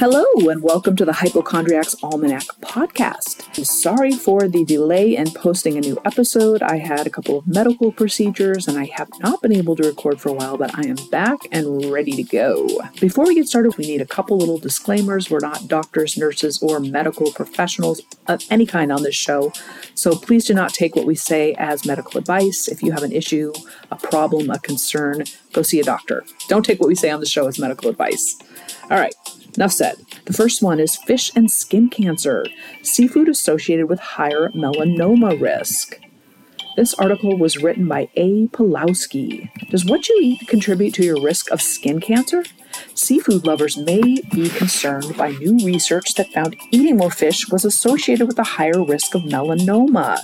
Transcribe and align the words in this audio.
Hello, 0.00 0.24
and 0.48 0.62
welcome 0.62 0.96
to 0.96 1.04
the 1.04 1.12
Hypochondriac's 1.12 1.94
Almanac 2.02 2.44
podcast. 2.62 3.54
Sorry 3.66 4.12
for 4.12 4.48
the 4.48 4.64
delay 4.64 5.14
in 5.14 5.30
posting 5.30 5.76
a 5.76 5.82
new 5.82 6.00
episode. 6.06 6.62
I 6.62 6.78
had 6.78 7.06
a 7.06 7.10
couple 7.10 7.36
of 7.36 7.46
medical 7.46 7.92
procedures 7.92 8.66
and 8.66 8.78
I 8.78 8.86
have 8.94 9.10
not 9.20 9.42
been 9.42 9.52
able 9.52 9.76
to 9.76 9.86
record 9.86 10.18
for 10.18 10.30
a 10.30 10.32
while, 10.32 10.56
but 10.56 10.74
I 10.74 10.88
am 10.88 10.96
back 11.10 11.36
and 11.52 11.92
ready 11.92 12.12
to 12.12 12.22
go. 12.22 12.80
Before 12.98 13.26
we 13.26 13.34
get 13.34 13.46
started, 13.46 13.76
we 13.76 13.84
need 13.84 14.00
a 14.00 14.06
couple 14.06 14.38
little 14.38 14.56
disclaimers. 14.56 15.30
We're 15.30 15.40
not 15.40 15.68
doctors, 15.68 16.16
nurses, 16.16 16.62
or 16.62 16.80
medical 16.80 17.30
professionals 17.32 18.00
of 18.26 18.42
any 18.48 18.64
kind 18.64 18.90
on 18.90 19.02
this 19.02 19.14
show, 19.14 19.52
so 19.94 20.16
please 20.16 20.46
do 20.46 20.54
not 20.54 20.72
take 20.72 20.96
what 20.96 21.04
we 21.04 21.14
say 21.14 21.52
as 21.58 21.84
medical 21.84 22.16
advice. 22.16 22.68
If 22.68 22.82
you 22.82 22.92
have 22.92 23.02
an 23.02 23.12
issue, 23.12 23.52
a 23.90 23.96
problem, 23.96 24.48
a 24.48 24.58
concern, 24.60 25.24
go 25.52 25.60
see 25.60 25.78
a 25.78 25.84
doctor. 25.84 26.24
Don't 26.48 26.64
take 26.64 26.80
what 26.80 26.88
we 26.88 26.94
say 26.94 27.10
on 27.10 27.20
the 27.20 27.26
show 27.26 27.48
as 27.48 27.58
medical 27.58 27.90
advice. 27.90 28.38
All 28.90 28.98
right, 28.98 29.14
Enough 29.56 29.72
said. 29.72 29.96
The 30.26 30.32
first 30.32 30.62
one 30.62 30.80
is 30.80 30.96
fish 30.96 31.32
and 31.34 31.50
skin 31.50 31.88
cancer, 31.88 32.46
seafood 32.82 33.28
associated 33.28 33.88
with 33.88 34.00
higher 34.00 34.50
melanoma 34.50 35.40
risk. 35.40 35.98
This 36.76 36.94
article 36.94 37.36
was 37.36 37.58
written 37.58 37.88
by 37.88 38.08
A. 38.16 38.46
Pawlowski. 38.48 39.50
Does 39.70 39.84
what 39.84 40.08
you 40.08 40.18
eat 40.22 40.48
contribute 40.48 40.94
to 40.94 41.04
your 41.04 41.20
risk 41.20 41.50
of 41.50 41.60
skin 41.60 42.00
cancer? 42.00 42.44
Seafood 42.94 43.44
lovers 43.44 43.76
may 43.76 44.00
be 44.32 44.48
concerned 44.48 45.16
by 45.16 45.30
new 45.32 45.64
research 45.66 46.14
that 46.14 46.32
found 46.32 46.56
eating 46.70 46.96
more 46.96 47.10
fish 47.10 47.48
was 47.48 47.64
associated 47.64 48.28
with 48.28 48.38
a 48.38 48.44
higher 48.44 48.82
risk 48.82 49.14
of 49.14 49.22
melanoma. 49.22 50.20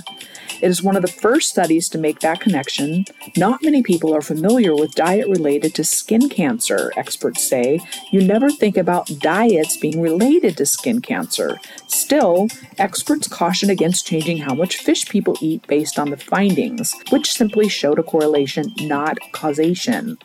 It 0.62 0.68
is 0.68 0.82
one 0.82 0.96
of 0.96 1.02
the 1.02 1.08
first 1.08 1.50
studies 1.50 1.88
to 1.90 1.98
make 1.98 2.20
that 2.20 2.40
connection. 2.40 3.04
Not 3.36 3.62
many 3.62 3.82
people 3.82 4.14
are 4.14 4.22
familiar 4.22 4.74
with 4.74 4.94
diet 4.94 5.28
related 5.28 5.74
to 5.74 5.84
skin 5.84 6.28
cancer, 6.28 6.92
experts 6.96 7.46
say. 7.46 7.80
You 8.10 8.22
never 8.22 8.50
think 8.50 8.76
about 8.76 9.10
diets 9.18 9.76
being 9.76 10.00
related 10.00 10.56
to 10.56 10.66
skin 10.66 11.00
cancer. 11.02 11.58
Still, 11.86 12.48
experts 12.78 13.28
caution 13.28 13.68
against 13.68 14.06
changing 14.06 14.38
how 14.38 14.54
much 14.54 14.78
fish 14.78 15.08
people 15.08 15.36
eat 15.40 15.66
based 15.66 15.98
on 15.98 16.10
the 16.10 16.16
findings, 16.16 16.94
which 17.10 17.32
simply 17.32 17.68
showed 17.68 17.98
a 17.98 18.02
correlation, 18.02 18.72
not 18.80 19.18
causation. 19.32 20.18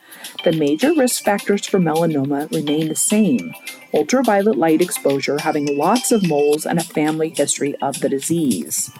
The 0.43 0.53
major 0.53 0.93
risk 0.93 1.23
factors 1.23 1.65
for 1.65 1.79
melanoma 1.79 2.51
remain 2.51 2.87
the 2.87 2.95
same 2.95 3.53
ultraviolet 3.93 4.57
light 4.57 4.81
exposure, 4.81 5.37
having 5.39 5.77
lots 5.77 6.11
of 6.11 6.27
moles, 6.27 6.65
and 6.65 6.79
a 6.79 6.83
family 6.83 7.29
history 7.29 7.75
of 7.81 7.99
the 7.99 8.09
disease. 8.09 8.91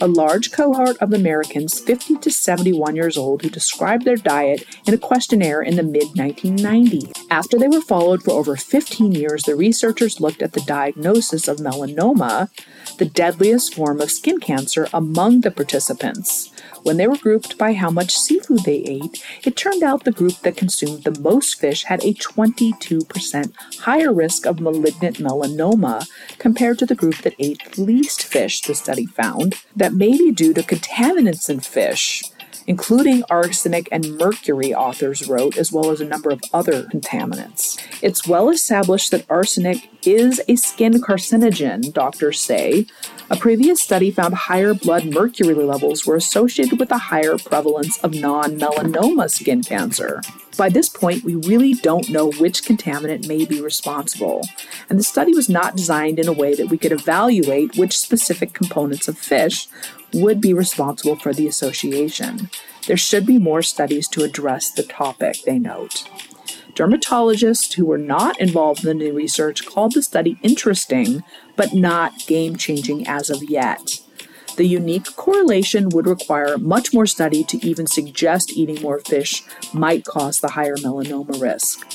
a 0.02 0.08
large 0.08 0.52
cohort 0.52 0.98
of 0.98 1.14
Americans 1.14 1.80
50 1.80 2.18
to 2.18 2.32
71 2.32 2.96
years 2.96 3.18
old 3.18 3.42
who 3.42 3.50
described 3.50 4.06
their 4.06 4.16
diet 4.16 4.66
in 4.88 4.94
a 4.94 4.98
questionnaire 4.98 5.62
in 5.62 5.76
the 5.76 5.84
mid 5.84 6.10
1990s. 6.16 7.12
After 7.30 7.58
they 7.58 7.68
were 7.68 7.82
followed 7.82 8.24
for 8.24 8.32
over 8.32 8.56
15 8.56 9.12
years, 9.12 9.44
the 9.44 9.56
researchers 9.56 10.20
looked 10.20 10.42
at 10.42 10.54
the 10.54 10.62
diagnosis 10.62 11.48
of 11.48 11.58
melanoma, 11.58 12.50
the 12.98 13.06
deadliest 13.06 13.74
form 13.74 14.02
of 14.02 14.12
skin 14.12 14.40
cancer, 14.40 14.88
among 14.94 15.42
the 15.42 15.52
participants. 15.52 16.52
When 16.86 16.98
they 16.98 17.08
were 17.08 17.18
grouped 17.18 17.58
by 17.58 17.74
how 17.74 17.90
much 17.90 18.16
seafood 18.16 18.60
they 18.60 18.84
ate, 18.86 19.26
it 19.44 19.56
turned 19.58 19.82
out 19.82 20.04
the 20.04 20.12
group 20.12 20.40
that 20.42 20.56
consumed 20.56 21.04
the 21.04 21.20
most 21.20 21.60
fish 21.60 21.84
had 21.84 22.04
a 22.04 22.14
22% 22.14 23.54
higher 23.80 24.14
risk 24.14 24.46
of 24.46 24.60
malignant 24.60 25.18
melanoma 25.18 26.08
compared 26.38 26.78
to 26.78 26.86
the 26.86 26.94
group 26.94 27.18
that 27.24 27.34
ate 27.40 27.80
least 27.80 28.22
fish, 28.22 28.62
the 28.62 28.76
study 28.76 29.08
found. 29.08 29.56
That 29.76 29.94
may 29.94 30.16
be 30.16 30.32
due 30.32 30.54
to 30.54 30.62
contaminants 30.62 31.50
in 31.50 31.62
fish 31.62 32.22
including 32.68 33.24
arsenic 33.30 33.88
and 33.92 34.18
mercury, 34.18 34.74
authors 34.74 35.28
wrote, 35.28 35.58
as 35.58 35.72
well 35.72 35.92
as 35.92 36.02
a 36.02 36.06
number 36.06 36.30
of 36.30 36.42
other 36.54 36.84
contaminants. 36.84 37.82
It's 38.02 38.28
well 38.28 38.50
established 38.50 39.12
that 39.12 39.30
arsenic 39.30 39.90
is 40.06 40.42
a 40.48 40.56
skin 40.56 40.94
carcinogen, 40.94 41.94
doctors 41.94 42.40
say. 42.40 42.86
A 43.30 43.36
previous 43.36 43.82
study 43.82 44.12
found 44.12 44.36
higher 44.36 44.74
blood 44.74 45.06
mercury 45.06 45.56
levels 45.56 46.06
were 46.06 46.16
associated 46.16 46.80
with 46.80 46.92
a 46.92 46.98
higher 46.98 47.38
prevalence 47.38 47.98
of 48.04 48.14
non 48.14 48.60
melanoma 48.60 49.30
skin 49.30 49.64
cancer. 49.64 50.22
By 50.58 50.70
this 50.70 50.88
point, 50.88 51.24
we 51.24 51.36
really 51.36 51.74
don't 51.74 52.10
know 52.10 52.32
which 52.32 52.64
contaminant 52.64 53.28
may 53.28 53.44
be 53.46 53.60
responsible, 53.60 54.42
and 54.90 54.98
the 54.98 55.04
study 55.04 55.34
was 55.34 55.50
not 55.50 55.76
designed 55.76 56.18
in 56.18 56.30
a 56.30 56.34
way 56.34 56.56
that 56.56 56.70
we 56.70 56.78
could 56.78 56.94
evaluate 56.94 57.76
which 57.76 57.98
specific 57.98 58.54
components 58.54 59.08
of 59.10 59.18
fish 59.18 59.68
would 60.14 60.42
be 60.42 60.54
responsible 60.54 61.16
for 61.16 61.34
the 61.34 61.48
association. 61.48 62.50
There 62.88 62.98
should 62.98 63.26
be 63.26 63.40
more 63.40 63.62
studies 63.62 64.08
to 64.10 64.24
address 64.24 64.72
the 64.72 64.84
topic, 64.84 65.38
they 65.46 65.60
note. 65.60 66.08
Dermatologists 66.74 67.74
who 67.74 67.86
were 67.86 67.98
not 67.98 68.40
involved 68.40 68.86
in 68.86 68.98
the 68.98 69.06
new 69.06 69.14
research 69.14 69.66
called 69.66 69.94
the 69.94 70.04
study 70.04 70.38
interesting, 70.44 71.24
but 71.56 71.74
not 71.74 72.28
game 72.28 72.58
changing 72.58 73.08
as 73.08 73.30
of 73.30 73.50
yet. 73.50 74.02
The 74.58 74.66
unique 74.66 75.16
correlation 75.16 75.90
would 75.90 76.08
require 76.08 76.58
much 76.58 76.94
more 76.94 77.06
study 77.06 77.44
to 77.46 77.66
even 77.66 77.88
suggest 77.88 78.54
eating 78.54 78.82
more 78.82 79.00
fish 79.00 79.44
might 79.74 80.06
cause 80.06 80.40
the 80.40 80.50
higher 80.50 80.78
melanoma 80.78 81.42
risk. 81.42 81.86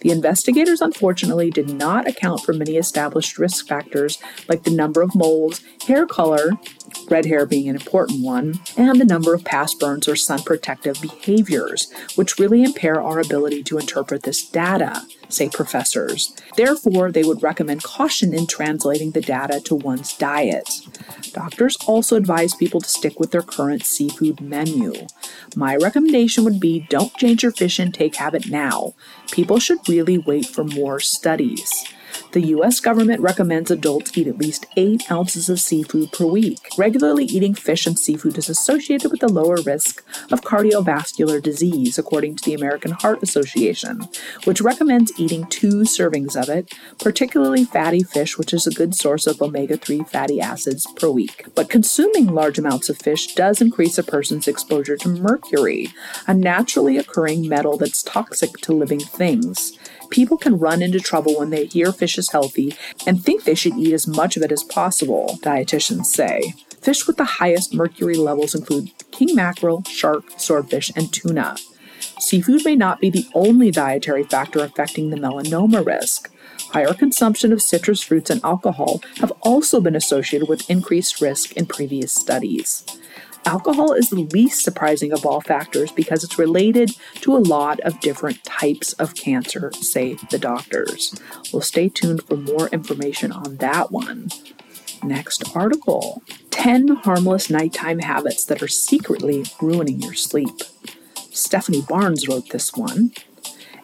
The 0.00 0.10
investigators 0.10 0.80
unfortunately 0.80 1.50
did 1.50 1.68
not 1.68 2.08
account 2.08 2.40
for 2.40 2.52
many 2.52 2.76
established 2.76 3.38
risk 3.38 3.66
factors 3.66 4.18
like 4.48 4.62
the 4.62 4.70
number 4.70 5.02
of 5.02 5.14
moles, 5.14 5.60
hair 5.86 6.06
color, 6.06 6.52
red 7.10 7.26
hair 7.26 7.46
being 7.46 7.68
an 7.68 7.76
important 7.76 8.22
one, 8.24 8.60
and 8.76 9.00
the 9.00 9.04
number 9.04 9.34
of 9.34 9.44
past 9.44 9.78
burns 9.78 10.08
or 10.08 10.16
sun 10.16 10.42
protective 10.42 11.00
behaviors, 11.00 11.90
which 12.14 12.38
really 12.38 12.62
impair 12.62 13.00
our 13.00 13.20
ability 13.20 13.62
to 13.64 13.78
interpret 13.78 14.22
this 14.22 14.48
data, 14.48 15.02
say 15.28 15.48
professors. 15.48 16.34
Therefore, 16.56 17.12
they 17.12 17.24
would 17.24 17.42
recommend 17.42 17.82
caution 17.82 18.34
in 18.34 18.46
translating 18.46 19.10
the 19.10 19.20
data 19.20 19.60
to 19.60 19.74
one's 19.74 20.16
diet. 20.16 20.68
Doctors 21.32 21.76
also 21.86 22.16
advise 22.16 22.54
people 22.54 22.80
to 22.80 22.88
stick 22.88 23.20
with 23.20 23.30
their 23.30 23.42
current 23.42 23.84
seafood 23.84 24.40
menu. 24.40 24.94
My 25.54 25.76
recommendation 25.76 26.44
would 26.44 26.60
be 26.60 26.86
don't 26.88 27.16
change 27.16 27.42
your 27.42 27.52
fish 27.52 27.78
intake 27.78 28.16
habit 28.16 28.48
now. 28.50 28.94
People 29.30 29.58
should 29.58 29.88
really 29.88 30.18
wait 30.18 30.46
for 30.46 30.64
more 30.64 31.00
studies. 31.00 31.84
The 32.32 32.48
U.S. 32.48 32.80
government 32.80 33.20
recommends 33.20 33.70
adults 33.70 34.16
eat 34.16 34.26
at 34.26 34.38
least 34.38 34.66
8 34.76 35.10
ounces 35.10 35.48
of 35.48 35.60
seafood 35.60 36.12
per 36.12 36.26
week. 36.26 36.58
Regularly 36.76 37.24
eating 37.24 37.54
fish 37.54 37.86
and 37.86 37.98
seafood 37.98 38.38
is 38.38 38.48
associated 38.48 39.10
with 39.10 39.22
a 39.22 39.28
lower 39.28 39.56
risk 39.62 40.04
of 40.30 40.42
cardiovascular 40.42 41.42
disease, 41.42 41.98
according 41.98 42.36
to 42.36 42.44
the 42.44 42.54
American 42.54 42.92
Heart 42.92 43.22
Association, 43.22 44.08
which 44.44 44.60
recommends 44.60 45.18
eating 45.18 45.46
two 45.46 45.80
servings 45.82 46.40
of 46.40 46.48
it, 46.48 46.74
particularly 46.98 47.64
fatty 47.64 48.02
fish, 48.02 48.36
which 48.38 48.52
is 48.52 48.66
a 48.66 48.70
good 48.72 48.94
source 48.94 49.26
of 49.26 49.40
omega 49.40 49.76
3 49.76 50.04
fatty 50.04 50.40
acids, 50.40 50.86
per 50.96 51.08
week. 51.08 51.46
But 51.54 51.70
consuming 51.70 52.26
large 52.26 52.58
amounts 52.58 52.88
of 52.88 52.98
fish 52.98 53.34
does 53.34 53.60
increase 53.60 53.98
a 53.98 54.02
person's 54.02 54.48
exposure 54.48 54.96
to 54.98 55.08
mercury, 55.08 55.88
a 56.26 56.34
naturally 56.34 56.96
occurring 56.98 57.48
metal 57.48 57.76
that's 57.76 58.02
toxic 58.02 58.58
to 58.58 58.72
living 58.72 59.00
things. 59.00 59.78
People 60.10 60.36
can 60.36 60.58
run 60.58 60.82
into 60.82 61.00
trouble 61.00 61.38
when 61.38 61.50
they 61.50 61.66
hear 61.66 61.92
fish 61.92 62.18
is 62.18 62.30
healthy 62.30 62.74
and 63.06 63.22
think 63.22 63.44
they 63.44 63.54
should 63.54 63.76
eat 63.76 63.92
as 63.92 64.06
much 64.06 64.36
of 64.36 64.42
it 64.42 64.52
as 64.52 64.62
possible, 64.64 65.38
dietitians 65.42 66.06
say. 66.06 66.54
Fish 66.80 67.06
with 67.06 67.16
the 67.16 67.24
highest 67.24 67.74
mercury 67.74 68.16
levels 68.16 68.54
include 68.54 68.90
king 69.10 69.34
mackerel, 69.34 69.82
shark, 69.84 70.24
swordfish, 70.36 70.90
and 70.94 71.12
tuna. 71.12 71.56
Seafood 72.20 72.64
may 72.64 72.76
not 72.76 73.00
be 73.00 73.10
the 73.10 73.26
only 73.34 73.70
dietary 73.70 74.22
factor 74.24 74.60
affecting 74.60 75.10
the 75.10 75.16
melanoma 75.16 75.84
risk. 75.84 76.30
Higher 76.72 76.94
consumption 76.94 77.52
of 77.52 77.62
citrus 77.62 78.02
fruits 78.02 78.30
and 78.30 78.44
alcohol 78.44 79.02
have 79.18 79.32
also 79.42 79.80
been 79.80 79.96
associated 79.96 80.48
with 80.48 80.68
increased 80.70 81.20
risk 81.20 81.52
in 81.52 81.66
previous 81.66 82.12
studies. 82.12 82.84
Alcohol 83.46 83.92
is 83.92 84.10
the 84.10 84.28
least 84.32 84.64
surprising 84.64 85.12
of 85.12 85.24
all 85.24 85.40
factors 85.40 85.92
because 85.92 86.24
it's 86.24 86.36
related 86.36 86.90
to 87.20 87.36
a 87.36 87.38
lot 87.38 87.78
of 87.80 88.00
different 88.00 88.42
types 88.42 88.92
of 88.94 89.14
cancer, 89.14 89.70
say 89.72 90.14
the 90.30 90.38
doctors. 90.38 91.14
We'll 91.52 91.62
stay 91.62 91.88
tuned 91.88 92.24
for 92.24 92.36
more 92.36 92.66
information 92.68 93.30
on 93.30 93.56
that 93.58 93.92
one. 93.92 94.30
Next 95.04 95.56
article 95.56 96.24
10 96.50 96.88
harmless 96.88 97.48
nighttime 97.48 98.00
habits 98.00 98.44
that 98.46 98.62
are 98.64 98.68
secretly 98.68 99.44
ruining 99.60 100.00
your 100.00 100.14
sleep. 100.14 100.62
Stephanie 101.30 101.84
Barnes 101.88 102.26
wrote 102.26 102.48
this 102.48 102.74
one. 102.74 103.12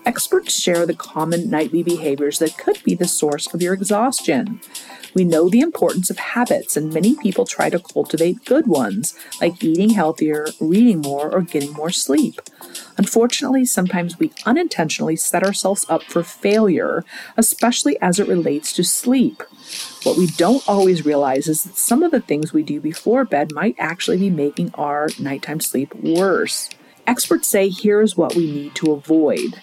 Experts 0.05 0.61
share 0.61 0.87
the 0.87 0.95
common 0.95 1.49
nightly 1.51 1.83
behaviors 1.83 2.39
that 2.39 2.59
could 2.59 2.83
be 2.85 2.95
the 2.95 3.09
source 3.09 3.53
of 3.53 3.63
your 3.63 3.75
exhaustion. 3.75 4.61
We 5.15 5.25
know 5.25 5.49
the 5.49 5.61
importance 5.61 6.09
of 6.11 6.19
habits, 6.19 6.77
and 6.77 6.93
many 6.93 7.15
people 7.17 7.45
try 7.45 7.69
to 7.71 7.79
cultivate 7.79 8.45
good 8.45 8.67
ones, 8.67 9.15
like 9.41 9.63
eating 9.63 9.91
healthier, 9.91 10.47
reading 10.59 11.01
more, 11.01 11.31
or 11.31 11.43
getting 11.43 11.73
more 11.73 11.91
sleep. 11.91 12.41
Unfortunately, 12.97 13.65
sometimes 13.65 14.19
we 14.19 14.33
unintentionally 14.47 15.17
set 15.17 15.45
ourselves 15.45 15.85
up 15.89 16.03
for 16.05 16.23
failure, 16.23 17.05
especially 17.37 18.01
as 18.01 18.19
it 18.19 18.29
relates 18.29 18.73
to 18.73 18.85
sleep. 18.85 19.43
What 20.03 20.17
we 20.17 20.27
don't 20.27 20.67
always 20.69 21.05
realize 21.05 21.47
is 21.47 21.65
that 21.65 21.77
some 21.77 22.03
of 22.03 22.11
the 22.11 22.21
things 22.21 22.53
we 22.53 22.63
do 22.63 22.81
before 22.81 23.25
bed 23.25 23.53
might 23.53 23.77
actually 23.79 24.19
be 24.19 24.31
making 24.31 24.71
our 24.75 25.09
nighttime 25.19 25.61
sleep 25.61 25.95
worse. 25.95 26.71
Experts 27.07 27.49
say 27.49 27.69
here 27.69 28.01
is 28.01 28.17
what 28.17 28.35
we 28.35 28.51
need 28.51 28.75
to 28.77 28.93
avoid. 28.93 29.61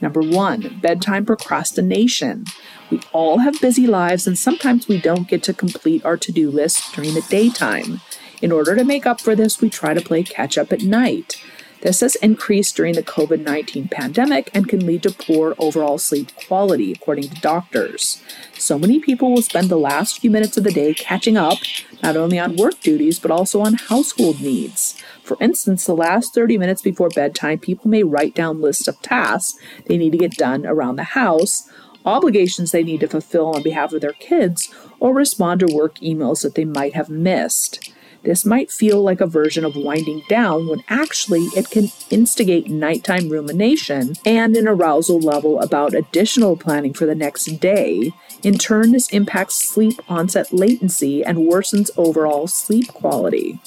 Number 0.00 0.20
one, 0.22 0.78
bedtime 0.80 1.26
procrastination. 1.26 2.44
We 2.90 3.00
all 3.12 3.38
have 3.38 3.60
busy 3.60 3.86
lives, 3.86 4.26
and 4.26 4.38
sometimes 4.38 4.88
we 4.88 4.98
don't 4.98 5.28
get 5.28 5.42
to 5.44 5.54
complete 5.54 6.04
our 6.04 6.16
to 6.16 6.32
do 6.32 6.50
list 6.50 6.94
during 6.94 7.14
the 7.14 7.26
daytime. 7.28 8.00
In 8.40 8.52
order 8.52 8.74
to 8.74 8.84
make 8.84 9.06
up 9.06 9.20
for 9.20 9.36
this, 9.36 9.60
we 9.60 9.68
try 9.68 9.92
to 9.92 10.00
play 10.00 10.22
catch 10.22 10.56
up 10.56 10.72
at 10.72 10.82
night. 10.82 11.42
This 11.82 12.00
has 12.00 12.14
increased 12.16 12.76
during 12.76 12.94
the 12.94 13.02
COVID 13.02 13.44
19 13.44 13.88
pandemic 13.88 14.50
and 14.52 14.68
can 14.68 14.84
lead 14.84 15.02
to 15.04 15.10
poor 15.10 15.54
overall 15.58 15.98
sleep 15.98 16.30
quality, 16.46 16.92
according 16.92 17.28
to 17.28 17.40
doctors. 17.40 18.22
So 18.54 18.78
many 18.78 19.00
people 19.00 19.32
will 19.32 19.42
spend 19.42 19.68
the 19.68 19.78
last 19.78 20.20
few 20.20 20.30
minutes 20.30 20.58
of 20.58 20.64
the 20.64 20.72
day 20.72 20.92
catching 20.92 21.38
up, 21.38 21.58
not 22.02 22.16
only 22.16 22.38
on 22.38 22.56
work 22.56 22.80
duties, 22.80 23.18
but 23.18 23.30
also 23.30 23.60
on 23.60 23.74
household 23.74 24.40
needs. 24.40 25.02
For 25.22 25.38
instance, 25.40 25.86
the 25.86 25.94
last 25.94 26.34
30 26.34 26.58
minutes 26.58 26.82
before 26.82 27.08
bedtime, 27.08 27.58
people 27.58 27.90
may 27.90 28.02
write 28.02 28.34
down 28.34 28.60
lists 28.60 28.86
of 28.86 29.00
tasks 29.00 29.58
they 29.86 29.96
need 29.96 30.12
to 30.12 30.18
get 30.18 30.32
done 30.32 30.66
around 30.66 30.96
the 30.96 31.04
house, 31.04 31.68
obligations 32.04 32.72
they 32.72 32.82
need 32.82 33.00
to 33.00 33.08
fulfill 33.08 33.54
on 33.54 33.62
behalf 33.62 33.92
of 33.92 34.00
their 34.02 34.12
kids, 34.12 34.74
or 34.98 35.14
respond 35.14 35.60
to 35.60 35.74
work 35.74 35.96
emails 35.96 36.42
that 36.42 36.54
they 36.54 36.64
might 36.64 36.94
have 36.94 37.08
missed. 37.08 37.90
This 38.22 38.44
might 38.44 38.70
feel 38.70 39.02
like 39.02 39.20
a 39.20 39.26
version 39.26 39.64
of 39.64 39.76
winding 39.76 40.22
down 40.28 40.68
when 40.68 40.84
actually 40.88 41.44
it 41.56 41.70
can 41.70 41.88
instigate 42.10 42.68
nighttime 42.68 43.30
rumination 43.30 44.14
and 44.26 44.56
an 44.56 44.68
arousal 44.68 45.18
level 45.18 45.60
about 45.60 45.94
additional 45.94 46.56
planning 46.56 46.92
for 46.92 47.06
the 47.06 47.14
next 47.14 47.46
day. 47.60 48.12
In 48.42 48.58
turn, 48.58 48.92
this 48.92 49.08
impacts 49.08 49.54
sleep 49.54 50.00
onset 50.08 50.52
latency 50.52 51.24
and 51.24 51.38
worsens 51.38 51.90
overall 51.96 52.46
sleep 52.46 52.88
quality. 52.88 53.58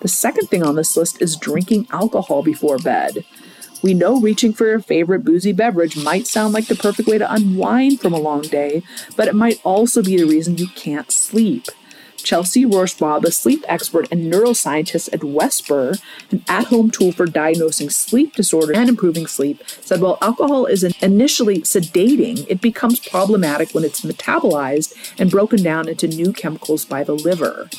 The 0.00 0.08
second 0.08 0.48
thing 0.48 0.62
on 0.62 0.76
this 0.76 0.96
list 0.96 1.22
is 1.22 1.36
drinking 1.36 1.88
alcohol 1.90 2.42
before 2.42 2.78
bed. 2.78 3.24
We 3.82 3.94
know 3.94 4.20
reaching 4.20 4.52
for 4.52 4.66
your 4.66 4.80
favorite 4.80 5.24
boozy 5.24 5.52
beverage 5.52 5.96
might 5.96 6.26
sound 6.26 6.52
like 6.52 6.66
the 6.66 6.74
perfect 6.74 7.08
way 7.08 7.18
to 7.18 7.32
unwind 7.32 8.00
from 8.00 8.12
a 8.12 8.20
long 8.20 8.42
day, 8.42 8.82
but 9.16 9.28
it 9.28 9.34
might 9.34 9.60
also 9.64 10.02
be 10.02 10.16
the 10.16 10.24
reason 10.24 10.58
you 10.58 10.68
can't 10.68 11.10
sleep. 11.10 11.68
Chelsea 12.28 12.66
Rohrscheib, 12.66 13.24
a 13.24 13.30
sleep 13.30 13.64
expert 13.68 14.06
and 14.12 14.30
neuroscientist 14.30 15.10
at 15.14 15.24
Westborough, 15.24 15.94
an 16.30 16.44
at 16.46 16.66
home 16.66 16.90
tool 16.90 17.10
for 17.10 17.24
diagnosing 17.24 17.88
sleep 17.88 18.34
disorder 18.34 18.74
and 18.74 18.86
improving 18.86 19.26
sleep, 19.26 19.62
said 19.80 20.02
while 20.02 20.18
alcohol 20.20 20.66
is 20.66 20.84
initially 20.84 21.60
sedating, 21.60 22.44
it 22.46 22.60
becomes 22.60 23.00
problematic 23.00 23.70
when 23.70 23.82
it's 23.82 24.02
metabolized 24.02 24.92
and 25.18 25.30
broken 25.30 25.62
down 25.62 25.88
into 25.88 26.06
new 26.06 26.30
chemicals 26.30 26.84
by 26.84 27.02
the 27.02 27.14
liver. 27.14 27.70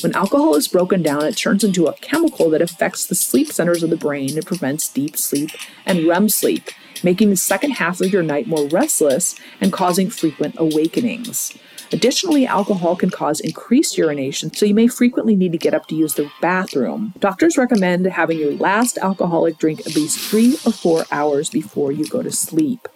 When 0.00 0.16
alcohol 0.16 0.56
is 0.56 0.66
broken 0.66 1.00
down, 1.00 1.24
it 1.24 1.36
turns 1.36 1.62
into 1.62 1.86
a 1.86 1.94
chemical 1.94 2.50
that 2.50 2.60
affects 2.60 3.06
the 3.06 3.14
sleep 3.14 3.52
centers 3.52 3.84
of 3.84 3.90
the 3.90 3.96
brain 3.96 4.36
and 4.36 4.44
prevents 4.44 4.88
deep 4.88 5.16
sleep 5.16 5.50
and 5.86 6.08
REM 6.08 6.28
sleep, 6.28 6.70
making 7.04 7.30
the 7.30 7.36
second 7.36 7.72
half 7.72 8.00
of 8.00 8.12
your 8.12 8.22
night 8.22 8.46
more 8.46 8.66
restless 8.68 9.34
and 9.60 9.72
causing 9.72 10.10
frequent 10.10 10.54
awakenings. 10.58 11.56
Additionally, 11.92 12.46
alcohol 12.46 12.96
can 12.96 13.10
cause 13.10 13.38
increased 13.40 13.98
urination, 13.98 14.52
so 14.54 14.64
you 14.64 14.74
may 14.74 14.86
frequently 14.86 15.36
need 15.36 15.52
to 15.52 15.58
get 15.58 15.74
up 15.74 15.86
to 15.86 15.94
use 15.94 16.14
the 16.14 16.30
bathroom. 16.40 17.12
Doctors 17.18 17.58
recommend 17.58 18.06
having 18.06 18.38
your 18.38 18.52
last 18.52 18.96
alcoholic 18.98 19.58
drink 19.58 19.80
at 19.80 19.94
least 19.94 20.18
three 20.18 20.54
or 20.64 20.72
four 20.72 21.04
hours 21.12 21.50
before 21.50 21.92
you 21.92 22.06
go 22.06 22.22
to 22.22 22.30
sleep. 22.30 22.88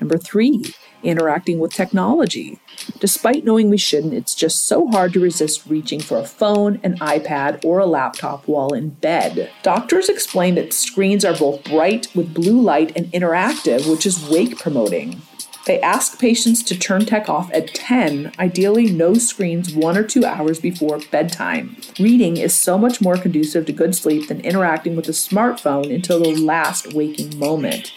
Number 0.00 0.16
three, 0.16 0.72
interacting 1.02 1.58
with 1.58 1.72
technology. 1.72 2.58
Despite 3.00 3.44
knowing 3.44 3.70
we 3.70 3.78
shouldn't, 3.78 4.14
it's 4.14 4.34
just 4.34 4.66
so 4.66 4.88
hard 4.88 5.12
to 5.12 5.20
resist 5.20 5.66
reaching 5.66 6.00
for 6.00 6.18
a 6.18 6.24
phone, 6.24 6.80
an 6.82 6.98
iPad, 6.98 7.64
or 7.64 7.78
a 7.78 7.86
laptop 7.86 8.46
while 8.46 8.72
in 8.72 8.90
bed. 8.90 9.50
Doctors 9.62 10.08
explain 10.08 10.54
that 10.56 10.72
screens 10.72 11.24
are 11.24 11.36
both 11.36 11.64
bright 11.64 12.08
with 12.14 12.34
blue 12.34 12.60
light 12.60 12.92
and 12.96 13.06
interactive, 13.12 13.90
which 13.90 14.06
is 14.06 14.28
wake 14.28 14.58
promoting. 14.58 15.20
They 15.68 15.80
ask 15.82 16.18
patients 16.18 16.62
to 16.62 16.78
turn 16.78 17.04
tech 17.04 17.28
off 17.28 17.52
at 17.52 17.74
10, 17.74 18.32
ideally 18.38 18.90
no 18.90 19.12
screens 19.12 19.74
one 19.74 19.98
or 19.98 20.02
two 20.02 20.24
hours 20.24 20.58
before 20.58 20.98
bedtime. 21.10 21.76
Reading 22.00 22.38
is 22.38 22.56
so 22.56 22.78
much 22.78 23.02
more 23.02 23.18
conducive 23.18 23.66
to 23.66 23.72
good 23.74 23.94
sleep 23.94 24.28
than 24.28 24.40
interacting 24.40 24.96
with 24.96 25.08
a 25.10 25.12
smartphone 25.12 25.94
until 25.94 26.20
the 26.20 26.34
last 26.34 26.94
waking 26.94 27.38
moment. 27.38 27.92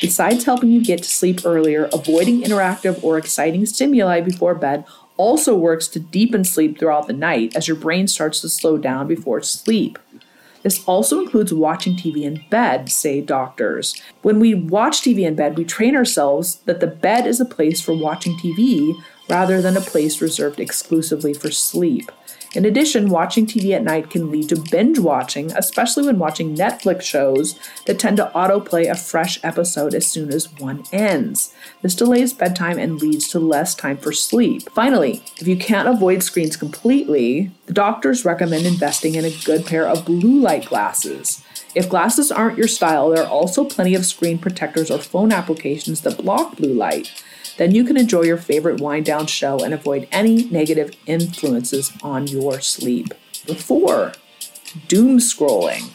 Besides 0.00 0.44
helping 0.44 0.70
you 0.70 0.82
get 0.82 1.02
to 1.02 1.10
sleep 1.10 1.40
earlier, 1.44 1.88
avoiding 1.92 2.42
interactive 2.42 3.02
or 3.04 3.18
exciting 3.18 3.66
stimuli 3.66 4.20
before 4.20 4.54
bed 4.54 4.84
also 5.16 5.54
works 5.54 5.86
to 5.88 6.00
deepen 6.00 6.44
sleep 6.44 6.78
throughout 6.78 7.06
the 7.06 7.12
night 7.12 7.54
as 7.54 7.68
your 7.68 7.76
brain 7.76 8.08
starts 8.08 8.40
to 8.40 8.48
slow 8.48 8.78
down 8.78 9.06
before 9.06 9.42
sleep. 9.42 9.98
This 10.62 10.84
also 10.86 11.20
includes 11.20 11.52
watching 11.52 11.94
TV 11.94 12.22
in 12.22 12.44
bed, 12.50 12.90
say 12.90 13.20
doctors. 13.20 14.00
When 14.22 14.40
we 14.40 14.54
watch 14.54 15.00
TV 15.00 15.26
in 15.26 15.34
bed, 15.34 15.56
we 15.56 15.64
train 15.64 15.96
ourselves 15.96 16.56
that 16.66 16.80
the 16.80 16.86
bed 16.86 17.26
is 17.26 17.40
a 17.40 17.46
place 17.46 17.80
for 17.80 17.94
watching 17.94 18.36
TV 18.38 18.94
rather 19.28 19.62
than 19.62 19.76
a 19.76 19.82
place 19.82 20.20
reserved 20.20 20.60
exclusively 20.60 21.32
for 21.32 21.50
sleep. 21.50 22.10
In 22.52 22.64
addition, 22.64 23.10
watching 23.10 23.46
TV 23.46 23.76
at 23.76 23.84
night 23.84 24.10
can 24.10 24.32
lead 24.32 24.48
to 24.48 24.60
binge 24.70 24.98
watching, 24.98 25.52
especially 25.52 26.04
when 26.06 26.18
watching 26.18 26.56
Netflix 26.56 27.02
shows 27.02 27.56
that 27.86 28.00
tend 28.00 28.16
to 28.16 28.32
autoplay 28.34 28.90
a 28.90 28.96
fresh 28.96 29.38
episode 29.44 29.94
as 29.94 30.08
soon 30.08 30.32
as 30.32 30.52
one 30.58 30.82
ends. 30.92 31.54
This 31.82 31.94
delays 31.94 32.32
bedtime 32.32 32.76
and 32.76 33.00
leads 33.00 33.28
to 33.28 33.38
less 33.38 33.76
time 33.76 33.98
for 33.98 34.12
sleep. 34.12 34.68
Finally, 34.70 35.22
if 35.36 35.46
you 35.46 35.56
can't 35.56 35.88
avoid 35.88 36.24
screens 36.24 36.56
completely, 36.56 37.52
the 37.66 37.72
doctors 37.72 38.24
recommend 38.24 38.66
investing 38.66 39.14
in 39.14 39.24
a 39.24 39.36
good 39.44 39.64
pair 39.64 39.86
of 39.86 40.04
blue 40.04 40.40
light 40.40 40.66
glasses. 40.66 41.44
If 41.76 41.88
glasses 41.88 42.32
aren't 42.32 42.58
your 42.58 42.66
style, 42.66 43.10
there 43.10 43.22
are 43.22 43.30
also 43.30 43.64
plenty 43.64 43.94
of 43.94 44.04
screen 44.04 44.38
protectors 44.38 44.90
or 44.90 44.98
phone 44.98 45.30
applications 45.30 46.00
that 46.00 46.18
block 46.18 46.56
blue 46.56 46.74
light 46.74 47.12
then 47.60 47.74
you 47.74 47.84
can 47.84 47.98
enjoy 47.98 48.22
your 48.22 48.38
favorite 48.38 48.80
wind 48.80 49.04
down 49.04 49.26
show 49.26 49.62
and 49.62 49.74
avoid 49.74 50.08
any 50.10 50.44
negative 50.44 50.96
influences 51.04 51.92
on 52.02 52.26
your 52.26 52.58
sleep. 52.58 53.12
Before, 53.46 54.14
doom 54.88 55.18
scrolling. 55.18 55.92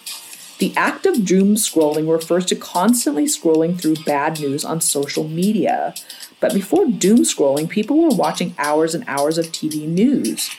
The 0.60 0.76
act 0.78 1.08
of 1.08 1.26
doom 1.26 1.56
scrolling 1.56 2.08
refers 2.08 2.46
to 2.46 2.56
constantly 2.56 3.26
scrolling 3.26 3.82
through 3.82 3.96
bad 4.06 4.40
news 4.40 4.64
on 4.64 4.80
social 4.80 5.28
media. 5.28 5.96
But 6.40 6.54
before 6.54 6.86
doom 6.86 7.22
scrolling, 7.22 7.68
people 7.68 8.00
were 8.00 8.16
watching 8.16 8.54
hours 8.60 8.94
and 8.94 9.04
hours 9.08 9.40
of 9.40 9.48
TV 9.48 9.88
news. 9.88 10.52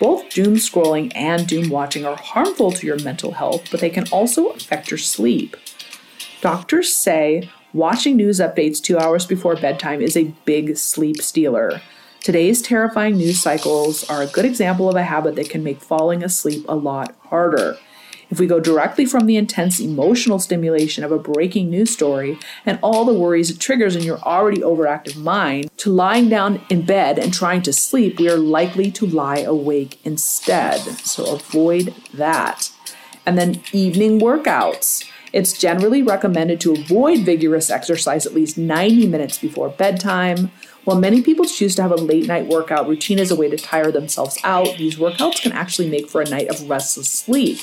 Both 0.00 0.30
doom 0.30 0.54
scrolling 0.54 1.12
and 1.14 1.46
doom 1.46 1.68
watching 1.68 2.06
are 2.06 2.16
harmful 2.16 2.72
to 2.72 2.86
your 2.86 2.98
mental 3.00 3.32
health, 3.32 3.70
but 3.70 3.80
they 3.80 3.90
can 3.90 4.08
also 4.08 4.48
affect 4.48 4.90
your 4.90 4.96
sleep. 4.96 5.58
Doctors 6.40 6.90
say 6.90 7.50
Watching 7.74 8.16
news 8.16 8.38
updates 8.38 8.80
two 8.80 8.98
hours 8.98 9.26
before 9.26 9.56
bedtime 9.56 10.00
is 10.00 10.16
a 10.16 10.32
big 10.44 10.76
sleep 10.76 11.20
stealer. 11.20 11.80
Today's 12.20 12.62
terrifying 12.62 13.16
news 13.16 13.42
cycles 13.42 14.08
are 14.08 14.22
a 14.22 14.28
good 14.28 14.44
example 14.44 14.88
of 14.88 14.94
a 14.94 15.02
habit 15.02 15.34
that 15.34 15.50
can 15.50 15.64
make 15.64 15.80
falling 15.80 16.22
asleep 16.22 16.64
a 16.68 16.76
lot 16.76 17.16
harder. 17.30 17.76
If 18.30 18.38
we 18.38 18.46
go 18.46 18.60
directly 18.60 19.06
from 19.06 19.26
the 19.26 19.36
intense 19.36 19.80
emotional 19.80 20.38
stimulation 20.38 21.02
of 21.02 21.10
a 21.10 21.18
breaking 21.18 21.68
news 21.68 21.92
story 21.92 22.38
and 22.64 22.78
all 22.80 23.04
the 23.04 23.12
worries 23.12 23.50
it 23.50 23.58
triggers 23.58 23.96
in 23.96 24.04
your 24.04 24.20
already 24.20 24.60
overactive 24.60 25.16
mind 25.16 25.68
to 25.78 25.90
lying 25.90 26.28
down 26.28 26.64
in 26.70 26.86
bed 26.86 27.18
and 27.18 27.34
trying 27.34 27.62
to 27.62 27.72
sleep, 27.72 28.20
we 28.20 28.30
are 28.30 28.36
likely 28.36 28.92
to 28.92 29.04
lie 29.04 29.40
awake 29.40 29.98
instead. 30.04 30.78
So 31.00 31.34
avoid 31.34 31.92
that. 32.12 32.70
And 33.26 33.36
then 33.36 33.62
evening 33.72 34.20
workouts. 34.20 35.10
It's 35.34 35.52
generally 35.52 36.00
recommended 36.00 36.60
to 36.60 36.74
avoid 36.74 37.24
vigorous 37.24 37.68
exercise 37.68 38.24
at 38.24 38.34
least 38.34 38.56
90 38.56 39.08
minutes 39.08 39.36
before 39.36 39.68
bedtime. 39.68 40.52
While 40.84 41.00
many 41.00 41.22
people 41.22 41.44
choose 41.44 41.74
to 41.74 41.82
have 41.82 41.90
a 41.90 41.96
late 41.96 42.28
night 42.28 42.46
workout 42.46 42.86
routine 42.86 43.18
as 43.18 43.32
a 43.32 43.36
way 43.36 43.50
to 43.50 43.56
tire 43.56 43.90
themselves 43.90 44.38
out, 44.44 44.76
these 44.78 44.94
workouts 44.94 45.42
can 45.42 45.50
actually 45.50 45.90
make 45.90 46.08
for 46.08 46.20
a 46.20 46.30
night 46.30 46.46
of 46.46 46.70
restless 46.70 47.08
sleep. 47.08 47.58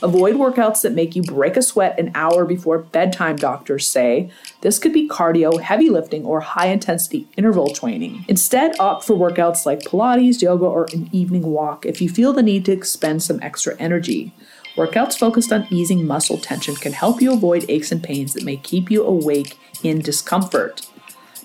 Avoid 0.00 0.36
workouts 0.36 0.82
that 0.82 0.92
make 0.92 1.16
you 1.16 1.22
break 1.22 1.56
a 1.56 1.62
sweat 1.62 1.98
an 1.98 2.12
hour 2.14 2.44
before 2.44 2.78
bedtime, 2.78 3.34
doctors 3.34 3.88
say. 3.88 4.30
This 4.60 4.78
could 4.78 4.92
be 4.92 5.08
cardio, 5.08 5.60
heavy 5.60 5.90
lifting, 5.90 6.24
or 6.24 6.40
high 6.40 6.68
intensity 6.68 7.26
interval 7.36 7.72
training. 7.72 8.24
Instead, 8.28 8.78
opt 8.78 9.04
for 9.04 9.16
workouts 9.16 9.66
like 9.66 9.80
Pilates, 9.80 10.40
yoga, 10.40 10.66
or 10.66 10.86
an 10.92 11.08
evening 11.10 11.46
walk 11.46 11.84
if 11.84 12.00
you 12.00 12.08
feel 12.08 12.32
the 12.32 12.44
need 12.44 12.64
to 12.66 12.72
expend 12.72 13.24
some 13.24 13.42
extra 13.42 13.74
energy. 13.80 14.32
Workouts 14.76 15.18
focused 15.18 15.52
on 15.52 15.66
easing 15.70 16.06
muscle 16.06 16.36
tension 16.36 16.76
can 16.76 16.92
help 16.92 17.22
you 17.22 17.32
avoid 17.32 17.64
aches 17.68 17.90
and 17.90 18.02
pains 18.02 18.34
that 18.34 18.44
may 18.44 18.58
keep 18.58 18.90
you 18.90 19.04
awake 19.04 19.58
in 19.82 20.00
discomfort. 20.00 20.86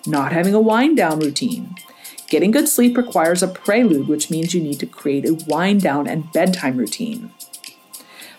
Not 0.05 0.33
having 0.33 0.53
a 0.53 0.59
wind 0.59 0.97
down 0.97 1.19
routine. 1.19 1.75
Getting 2.27 2.51
good 2.51 2.67
sleep 2.67 2.97
requires 2.97 3.41
a 3.41 3.47
prelude, 3.47 4.09
which 4.09 4.29
means 4.29 4.53
you 4.53 4.61
need 4.61 4.79
to 4.79 4.85
create 4.85 5.25
a 5.25 5.39
wind 5.47 5.81
down 5.81 6.07
and 6.07 6.31
bedtime 6.33 6.75
routine. 6.75 7.31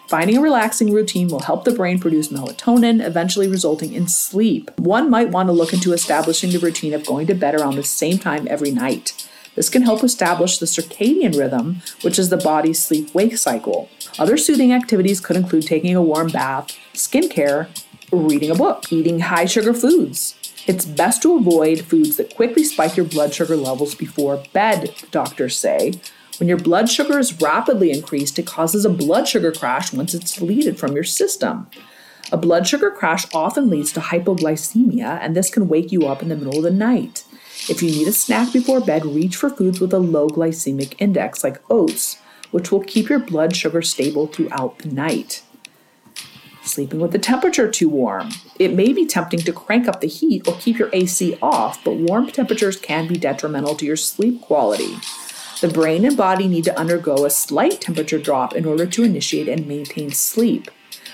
Finding 0.09 0.37
a 0.37 0.43
relaxing 0.43 0.93
routine 0.93 1.29
will 1.29 1.41
help 1.41 1.65
the 1.65 1.73
brain 1.73 1.99
produce 1.99 2.29
melatonin, 2.29 3.03
eventually 3.03 3.49
resulting 3.49 3.95
in 3.95 4.09
sleep. 4.09 4.71
One 4.79 5.09
might 5.09 5.31
want 5.31 5.49
to 5.49 5.55
look 5.55 5.73
into 5.73 5.95
establishing 5.95 6.51
the 6.51 6.59
routine 6.59 6.93
of 6.93 7.07
going 7.07 7.27
to 7.29 7.35
bed 7.35 7.55
around 7.55 7.77
the 7.77 7.83
same 7.83 8.19
time 8.19 8.47
every 8.51 8.71
night. 8.71 9.27
This 9.55 9.69
can 9.69 9.83
help 9.83 10.03
establish 10.03 10.59
the 10.59 10.67
circadian 10.67 11.39
rhythm, 11.39 11.83
which 12.03 12.19
is 12.19 12.31
the 12.31 12.37
body's 12.37 12.83
sleep 12.83 13.15
wake 13.15 13.37
cycle. 13.37 13.91
Other 14.19 14.37
soothing 14.37 14.73
activities 14.73 15.21
could 15.21 15.37
include 15.37 15.67
taking 15.67 15.95
a 15.95 16.03
warm 16.03 16.29
bath, 16.29 16.77
skincare, 16.95 17.69
reading 18.11 18.51
a 18.51 18.55
book, 18.55 18.93
eating 18.93 19.21
high 19.21 19.47
sugar 19.47 19.75
foods. 19.75 20.37
It's 20.67 20.85
best 20.85 21.23
to 21.23 21.37
avoid 21.37 21.81
foods 21.81 22.17
that 22.17 22.37
quickly 22.37 22.65
spike 22.65 22.97
your 22.97 23.07
blood 23.07 23.35
sugar 23.35 23.57
levels 23.57 23.95
before 23.95 24.43
bed, 24.53 24.95
doctors 25.11 25.59
say. 25.59 25.95
When 26.39 26.49
your 26.49 26.59
blood 26.59 26.89
sugar 26.89 27.19
is 27.19 27.41
rapidly 27.41 27.91
increased, 27.91 28.39
it 28.39 28.47
causes 28.47 28.85
a 28.85 28.91
blood 28.91 29.29
sugar 29.29 29.53
crash 29.53 29.93
once 29.93 30.15
it's 30.15 30.37
deleted 30.37 30.79
from 30.79 30.95
your 30.95 31.05
system. 31.05 31.69
A 32.31 32.37
blood 32.37 32.67
sugar 32.67 32.91
crash 32.91 33.27
often 33.35 33.69
leads 33.69 33.93
to 33.93 34.01
hypoglycemia, 34.01 35.19
and 35.21 35.37
this 35.37 35.51
can 35.51 35.69
wake 35.69 35.93
you 35.93 36.07
up 36.07 36.23
in 36.23 36.29
the 36.29 36.37
middle 36.37 36.57
of 36.57 36.63
the 36.63 36.71
night. 36.71 37.25
If 37.69 37.81
you 37.83 37.91
need 37.91 38.09
a 38.09 38.13
snack 38.13 38.53
before 38.53 38.81
bed, 38.81 39.07
reach 39.07 39.37
for 39.37 39.49
foods 39.49 39.81
with 39.81 39.93
a 39.93 39.99
low 39.99 40.29
glycemic 40.29 40.95
index, 40.99 41.45
like 41.45 41.63
oats, 41.71 42.19
which 42.51 42.73
will 42.73 42.83
keep 42.83 43.09
your 43.09 43.21
blood 43.21 43.55
sugar 43.55 43.83
stable 43.83 44.27
throughout 44.27 44.79
the 44.79 44.89
night. 44.89 45.43
Sleeping 46.65 47.01
with 47.01 47.13
the 47.13 47.19
temperature 47.19 47.71
too 47.71 47.89
warm. 47.89 48.31
It 48.59 48.75
may 48.75 48.93
be 48.93 49.07
tempting 49.07 49.41
to 49.41 49.53
crank 49.53 49.89
up 49.89 50.01
the 50.01 50.09
heat 50.09 50.47
or 50.47 50.55
keep 50.57 50.79
your 50.79 50.91
AC 50.93 51.39
off, 51.41 51.83
but 51.85 51.97
warm 51.97 52.29
temperatures 52.29 52.77
can 52.77 53.07
be 53.07 53.17
detrimental 53.17 53.75
to 53.77 53.87
your 53.87 53.97
sleep 53.97 54.41
quality. 54.41 54.97
The 55.61 55.69
brain 55.69 56.05
and 56.05 56.17
body 56.17 56.49
need 56.49 56.65
to 56.65 56.79
undergo 56.79 57.25
a 57.25 57.31
slight 57.31 57.81
temperature 57.81 58.19
drop 58.19 58.55
in 58.55 58.65
order 58.65 58.87
to 58.87 59.05
initiate 59.05 59.49
and 59.49 59.67
maintain 59.67 60.11
sleep. 60.11 60.71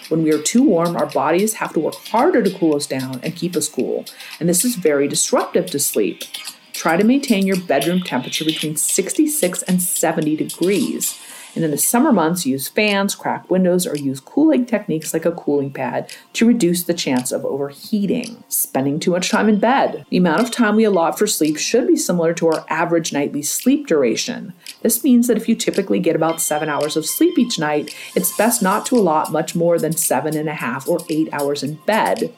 When 0.08 0.22
we 0.22 0.32
are 0.32 0.40
too 0.40 0.62
warm, 0.62 0.96
our 0.96 1.06
bodies 1.06 1.54
have 1.54 1.72
to 1.74 1.80
work 1.80 1.94
harder 1.94 2.42
to 2.42 2.58
cool 2.58 2.74
us 2.74 2.86
down 2.86 3.20
and 3.22 3.36
keep 3.36 3.54
us 3.54 3.68
cool, 3.68 4.06
and 4.40 4.48
this 4.48 4.64
is 4.64 4.74
very 4.74 5.06
disruptive 5.06 5.66
to 5.66 5.78
sleep. 5.78 6.24
Try 6.72 6.96
to 6.96 7.04
maintain 7.04 7.46
your 7.46 7.60
bedroom 7.60 8.00
temperature 8.00 8.44
between 8.44 8.76
66 8.76 9.62
and 9.62 9.82
70 9.82 10.36
degrees. 10.36 11.18
And 11.54 11.64
in 11.64 11.70
the 11.70 11.78
summer 11.78 12.12
months, 12.12 12.46
use 12.46 12.68
fans, 12.68 13.14
crack 13.14 13.50
windows, 13.50 13.86
or 13.86 13.96
use 13.96 14.20
cooling 14.20 14.66
techniques 14.66 15.12
like 15.12 15.24
a 15.24 15.32
cooling 15.32 15.72
pad 15.72 16.12
to 16.34 16.46
reduce 16.46 16.84
the 16.84 16.94
chance 16.94 17.32
of 17.32 17.44
overheating. 17.44 18.44
Spending 18.48 19.00
too 19.00 19.10
much 19.10 19.30
time 19.30 19.48
in 19.48 19.58
bed. 19.58 20.04
The 20.10 20.18
amount 20.18 20.42
of 20.42 20.50
time 20.50 20.76
we 20.76 20.84
allot 20.84 21.18
for 21.18 21.26
sleep 21.26 21.58
should 21.58 21.88
be 21.88 21.96
similar 21.96 22.34
to 22.34 22.48
our 22.48 22.64
average 22.68 23.12
nightly 23.12 23.42
sleep 23.42 23.86
duration. 23.86 24.52
This 24.82 25.02
means 25.02 25.26
that 25.26 25.36
if 25.36 25.48
you 25.48 25.54
typically 25.56 25.98
get 25.98 26.16
about 26.16 26.40
seven 26.40 26.68
hours 26.68 26.96
of 26.96 27.06
sleep 27.06 27.38
each 27.38 27.58
night, 27.58 27.94
it's 28.14 28.36
best 28.36 28.62
not 28.62 28.86
to 28.86 28.96
allot 28.96 29.32
much 29.32 29.54
more 29.54 29.78
than 29.78 29.92
seven 29.92 30.36
and 30.36 30.48
a 30.48 30.54
half 30.54 30.88
or 30.88 31.00
eight 31.08 31.28
hours 31.32 31.62
in 31.62 31.74
bed. 31.86 32.34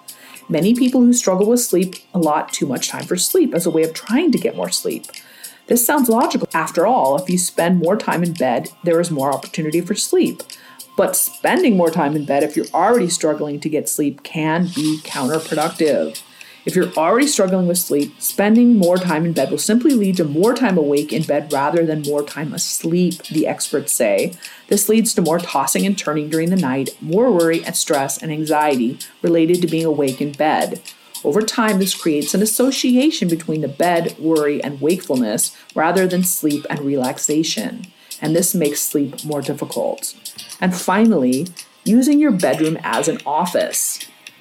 Many 0.49 0.75
people 0.75 1.01
who 1.01 1.13
struggle 1.13 1.47
with 1.47 1.61
sleep 1.61 1.95
allot 2.13 2.53
too 2.53 2.67
much 2.67 2.89
time 2.89 3.05
for 3.05 3.17
sleep 3.17 3.55
as 3.55 3.67
a 3.67 3.71
way 3.71 3.85
of 3.85 3.95
trying 3.95 4.33
to 4.33 4.39
get 4.39 4.57
more 4.57 4.71
sleep. 4.71 5.07
This 5.71 5.87
sounds 5.87 6.09
logical. 6.09 6.49
After 6.53 6.85
all, 6.85 7.17
if 7.17 7.31
you 7.31 7.39
spend 7.39 7.79
more 7.79 7.97
time 7.97 8.25
in 8.25 8.33
bed, 8.33 8.73
there 8.83 9.01
is 9.01 9.09
more 9.09 9.33
opportunity 9.33 9.81
for 9.81 9.95
sleep. 9.95 10.43
But 10.97 11.15
spending 11.15 11.77
more 11.77 11.93
time 11.93 12.17
in 12.17 12.25
bed 12.25 12.43
if 12.43 12.57
you're 12.57 12.67
already 12.75 13.09
struggling 13.09 13.61
to 13.61 13.69
get 13.69 13.89
sleep 13.89 14.25
can 14.25 14.65
be 14.75 14.99
counterproductive. 15.05 16.21
If 16.67 16.75
you're 16.75 16.93
already 16.95 17.29
struggling 17.29 17.69
with 17.69 17.79
sleep, 17.79 18.21
spending 18.21 18.79
more 18.79 18.97
time 18.97 19.25
in 19.25 19.33
bed 19.33 19.53
will 19.53 19.59
simply 19.59 19.93
lead 19.93 20.17
to 20.17 20.25
more 20.25 20.55
time 20.55 20.77
awake 20.77 21.13
in 21.13 21.23
bed 21.23 21.53
rather 21.53 21.87
than 21.87 22.03
more 22.03 22.25
time 22.25 22.53
asleep, 22.53 23.23
the 23.29 23.47
experts 23.47 23.93
say. 23.93 24.33
This 24.67 24.89
leads 24.89 25.15
to 25.15 25.23
more 25.23 25.39
tossing 25.39 25.87
and 25.87 25.97
turning 25.97 26.31
during 26.31 26.51
the 26.51 26.57
night, 26.57 26.97
more 27.01 27.31
worry 27.31 27.65
and 27.65 27.77
stress 27.77 28.21
and 28.21 28.33
anxiety 28.33 28.99
related 29.23 29.63
to 29.63 29.69
being 29.69 29.87
awake 29.87 30.21
in 30.21 30.33
bed. 30.33 30.83
Over 31.23 31.43
time, 31.43 31.79
this 31.79 31.95
creates 31.95 32.35
an 32.35 32.43
association 32.43 33.29
between 33.29 33.61
the 33.61 33.69
bed, 33.69 34.17
worry, 34.19 34.63
and 34.63 34.81
wakefulness 34.81 35.57
rather 35.75 36.07
than 36.07 36.25
sleep 36.25 36.65
and 36.71 36.81
relaxation, 36.81 37.87
and 38.23 38.35
this 38.35 38.55
makes 38.55 38.81
sleep 38.81 39.25
more 39.25 39.43
difficult. 39.43 40.15
And 40.61 40.75
finally, 40.75 41.49
using 41.85 42.21
your 42.21 42.33
bedroom 42.33 42.79
as 42.83 43.09
an 43.09 43.19
office. 43.27 43.99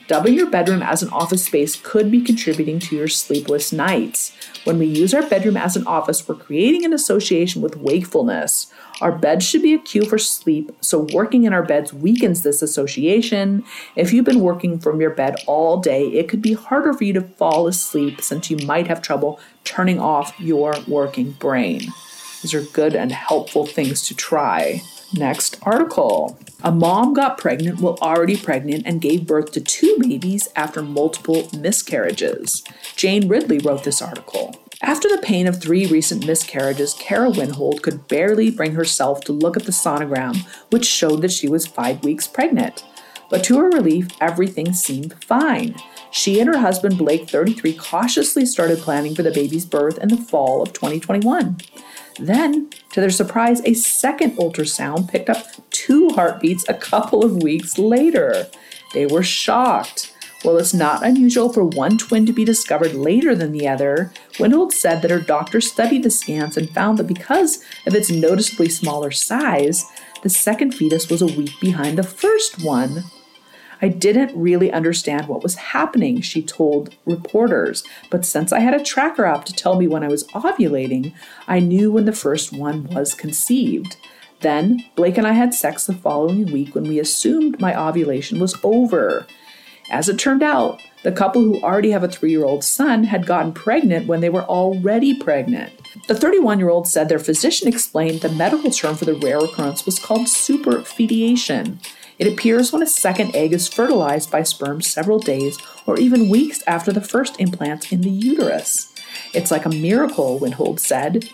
Dubbing 0.09 0.33
your 0.33 0.49
bedroom 0.49 0.81
as 0.81 1.03
an 1.03 1.09
office 1.09 1.45
space 1.45 1.79
could 1.79 2.09
be 2.09 2.19
contributing 2.19 2.79
to 2.79 2.95
your 2.95 3.07
sleepless 3.07 3.71
nights. 3.71 4.35
When 4.63 4.79
we 4.79 4.87
use 4.87 5.13
our 5.13 5.21
bedroom 5.21 5.55
as 5.55 5.75
an 5.75 5.85
office, 5.85 6.27
we're 6.27 6.33
creating 6.33 6.83
an 6.83 6.93
association 6.93 7.61
with 7.61 7.77
wakefulness. 7.77 8.73
Our 9.01 9.11
bed 9.11 9.43
should 9.43 9.61
be 9.61 9.75
a 9.75 9.77
cue 9.77 10.05
for 10.05 10.17
sleep, 10.17 10.71
so 10.81 11.07
working 11.13 11.43
in 11.43 11.53
our 11.53 11.61
beds 11.61 11.93
weakens 11.93 12.41
this 12.41 12.63
association. 12.63 13.63
If 13.95 14.11
you've 14.11 14.25
been 14.25 14.41
working 14.41 14.79
from 14.79 14.99
your 14.99 15.11
bed 15.11 15.35
all 15.45 15.77
day, 15.79 16.07
it 16.07 16.27
could 16.27 16.41
be 16.41 16.53
harder 16.53 16.91
for 16.91 17.03
you 17.03 17.13
to 17.13 17.21
fall 17.21 17.67
asleep 17.67 18.19
since 18.19 18.49
you 18.49 18.57
might 18.65 18.87
have 18.87 19.03
trouble 19.03 19.39
turning 19.63 19.99
off 19.99 20.33
your 20.39 20.73
working 20.87 21.33
brain. 21.33 21.81
These 22.41 22.55
are 22.55 22.63
good 22.63 22.95
and 22.95 23.11
helpful 23.11 23.67
things 23.67 24.07
to 24.07 24.15
try. 24.15 24.81
Next 25.13 25.59
article. 25.61 26.39
A 26.61 26.73
mom 26.73 27.13
got 27.13 27.37
pregnant 27.37 27.79
while 27.79 27.97
already 28.01 28.35
pregnant 28.35 28.83
and 28.85 28.99
gave 28.99 29.25
birth 29.25 29.53
to 29.53 29.61
two 29.61 29.95
babies 29.99 30.49
after 30.57 30.81
multiple 30.81 31.47
miscarriages. 31.57 32.63
Jane 32.97 33.29
Ridley 33.29 33.59
wrote 33.59 33.85
this 33.85 34.01
article. 34.01 34.59
After 34.81 35.07
the 35.07 35.21
pain 35.21 35.47
of 35.47 35.61
three 35.61 35.85
recent 35.85 36.25
miscarriages, 36.25 36.93
Kara 36.93 37.29
Winhold 37.29 37.81
could 37.81 38.09
barely 38.09 38.51
bring 38.51 38.73
herself 38.73 39.21
to 39.21 39.31
look 39.31 39.55
at 39.55 39.63
the 39.63 39.71
sonogram, 39.71 40.45
which 40.69 40.85
showed 40.85 41.21
that 41.21 41.31
she 41.31 41.47
was 41.47 41.65
five 41.65 42.03
weeks 42.03 42.27
pregnant. 42.27 42.83
But 43.29 43.43
to 43.45 43.59
her 43.59 43.69
relief, 43.69 44.07
everything 44.19 44.73
seemed 44.73 45.23
fine. 45.23 45.75
She 46.11 46.39
and 46.39 46.49
her 46.49 46.59
husband, 46.59 46.97
Blake, 46.97 47.29
33, 47.29 47.73
cautiously 47.73 48.45
started 48.45 48.79
planning 48.79 49.15
for 49.15 49.21
the 49.21 49.31
baby's 49.31 49.65
birth 49.65 49.97
in 49.99 50.09
the 50.09 50.17
fall 50.17 50.61
of 50.61 50.73
2021. 50.73 51.57
Then, 52.19 52.69
to 52.91 53.01
their 53.01 53.09
surprise, 53.09 53.61
a 53.63 53.73
second 53.73 54.37
ultrasound 54.37 55.09
picked 55.09 55.29
up 55.29 55.45
two 55.69 56.09
heartbeats 56.09 56.67
a 56.67 56.73
couple 56.73 57.23
of 57.23 57.41
weeks 57.41 57.77
later. 57.77 58.47
They 58.93 59.05
were 59.05 59.23
shocked. 59.23 60.13
While 60.41 60.57
it's 60.57 60.73
not 60.73 61.05
unusual 61.05 61.51
for 61.51 61.65
one 61.65 61.97
twin 61.97 62.25
to 62.25 62.31
be 62.31 62.45
discovered 62.45 62.93
later 62.93 63.35
than 63.35 63.51
the 63.51 63.67
other, 63.67 64.13
Winhold 64.37 64.71
said 64.71 65.01
that 65.01 65.11
her 65.11 65.19
doctor 65.19 65.59
studied 65.59 66.03
the 66.03 66.09
scans 66.09 66.55
and 66.55 66.69
found 66.69 66.97
that 66.97 67.07
because 67.07 67.63
of 67.85 67.93
its 67.93 68.09
noticeably 68.09 68.69
smaller 68.69 69.11
size, 69.11 69.85
the 70.23 70.29
second 70.29 70.73
fetus 70.73 71.09
was 71.09 71.21
a 71.21 71.27
week 71.27 71.59
behind 71.59 71.97
the 71.97 72.03
first 72.03 72.63
one. 72.63 73.03
I 73.81 73.87
didn't 73.87 74.35
really 74.35 74.71
understand 74.71 75.27
what 75.27 75.43
was 75.43 75.55
happening, 75.55 76.21
she 76.21 76.41
told 76.41 76.95
reporters, 77.05 77.83
but 78.09 78.25
since 78.25 78.51
I 78.51 78.59
had 78.59 78.73
a 78.73 78.83
tracker 78.83 79.25
app 79.25 79.45
to 79.45 79.53
tell 79.53 79.79
me 79.79 79.87
when 79.87 80.03
I 80.03 80.09
was 80.09 80.25
ovulating, 80.29 81.13
I 81.47 81.59
knew 81.59 81.91
when 81.91 82.05
the 82.05 82.11
first 82.11 82.51
one 82.51 82.87
was 82.87 83.13
conceived. 83.13 83.97
Then, 84.41 84.83
Blake 84.95 85.17
and 85.17 85.27
I 85.27 85.33
had 85.33 85.53
sex 85.53 85.85
the 85.85 85.93
following 85.93 86.51
week 86.51 86.75
when 86.75 86.85
we 86.85 86.99
assumed 86.99 87.59
my 87.59 87.77
ovulation 87.77 88.39
was 88.39 88.55
over. 88.63 89.25
As 89.91 90.07
it 90.07 90.19
turned 90.19 90.43
out, 90.43 90.81
the 91.03 91.11
couple 91.11 91.41
who 91.41 91.61
already 91.61 91.91
have 91.91 92.03
a 92.03 92.07
three 92.07 92.31
year 92.31 92.45
old 92.45 92.63
son 92.63 93.05
had 93.05 93.25
gotten 93.25 93.53
pregnant 93.53 94.07
when 94.07 94.21
they 94.21 94.29
were 94.29 94.43
already 94.43 95.15
pregnant. 95.15 95.73
The 96.07 96.15
31 96.15 96.59
year 96.59 96.69
old 96.69 96.87
said 96.87 97.09
their 97.09 97.19
physician 97.19 97.67
explained 97.67 98.21
the 98.21 98.29
medical 98.29 98.69
term 98.69 98.95
for 98.95 99.05
the 99.05 99.15
rare 99.15 99.39
occurrence 99.39 99.85
was 99.85 99.97
called 99.97 100.27
superfetation. 100.27 101.79
It 102.19 102.31
appears 102.31 102.71
when 102.71 102.83
a 102.83 102.87
second 102.87 103.35
egg 103.35 103.53
is 103.53 103.67
fertilized 103.67 104.29
by 104.29 104.43
sperm 104.43 104.81
several 104.81 105.19
days 105.19 105.57
or 105.85 105.97
even 105.97 106.29
weeks 106.29 106.61
after 106.67 106.91
the 106.91 107.01
first 107.01 107.39
implant 107.39 107.91
in 107.91 108.01
the 108.01 108.09
uterus. 108.09 108.93
It's 109.33 109.49
like 109.49 109.65
a 109.65 109.69
miracle, 109.69 110.39
Winhold 110.39 110.79
said 110.79 111.29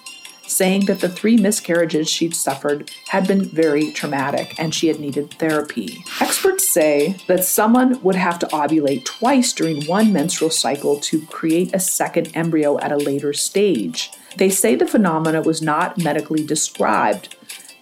saying 0.48 0.86
that 0.86 1.00
the 1.00 1.10
three 1.10 1.38
miscarriages 1.38 2.10
she'd 2.10 2.36
suffered 2.36 2.92
had 3.08 3.28
been 3.28 3.46
very 3.46 3.92
traumatic 3.92 4.56
and 4.60 4.74
she 4.74 4.88
had 4.88 5.00
needed 5.00 5.32
therapy. 5.32 6.04
Experts 6.22 6.70
say 6.70 7.18
that 7.28 7.44
someone 7.44 8.02
would 8.02 8.16
have 8.16 8.40
to 8.40 8.48
ovulate 8.48 9.06
twice 9.06 9.54
during 9.54 9.84
one 9.86 10.14
menstrual 10.14 10.52
cycle 10.52 11.00
to 11.00 11.26
create 11.28 11.74
a 11.74 11.80
second 11.80 12.32
embryo 12.36 12.80
at 12.80 12.92
a 12.92 12.98
later 12.98 13.34
stage. 13.34 14.12
They 14.38 14.50
say 14.50 14.76
the 14.76 14.88
phenomena 14.88 15.42
was 15.42 15.62
not 15.62 15.98
medically 15.98 16.44
described. 16.44 17.36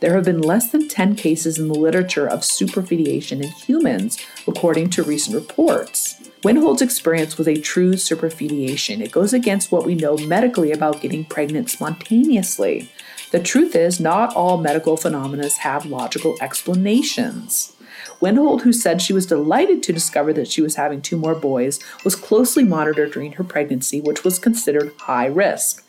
There 0.04 0.16
have 0.16 0.26
been 0.26 0.42
less 0.42 0.70
than 0.70 0.90
10 0.90 1.16
cases 1.16 1.58
in 1.58 1.70
the 1.70 1.80
literature 1.80 2.28
of 2.28 2.42
superfetation 2.42 3.42
in 3.42 3.50
humans, 3.52 4.18
according 4.46 4.90
to 4.90 5.02
recent 5.02 5.34
reports. 5.34 6.16
Winhold's 6.44 6.82
experience 6.82 7.38
was 7.38 7.48
a 7.48 7.56
true 7.62 7.94
superfetation. 7.94 9.00
It 9.00 9.14
goes 9.14 9.32
against 9.32 9.72
what 9.72 9.86
we 9.86 9.96
know 9.96 10.18
medically 10.18 10.74
about 10.74 11.00
getting 11.00 11.24
pregnant 11.24 11.70
spontaneously. 11.70 12.90
The 13.32 13.40
truth 13.40 13.78
is, 13.78 14.02
not 14.02 14.36
all 14.36 14.58
medical 14.58 14.98
phenomena 14.98 15.48
have 15.60 15.86
logical 15.86 16.36
explanations. 16.42 17.74
Winhold, 18.20 18.64
who 18.64 18.74
said 18.74 19.02
she 19.02 19.14
was 19.14 19.26
delighted 19.26 19.82
to 19.84 19.94
discover 19.94 20.34
that 20.34 20.50
she 20.50 20.62
was 20.62 20.76
having 20.76 21.02
two 21.02 21.16
more 21.16 21.36
boys, 21.36 21.80
was 22.04 22.18
closely 22.18 22.66
monitored 22.66 23.14
during 23.14 23.32
her 23.32 23.44
pregnancy, 23.46 24.02
which 24.02 24.26
was 24.26 24.38
considered 24.38 24.92
high 24.98 25.28
risk. 25.28 25.86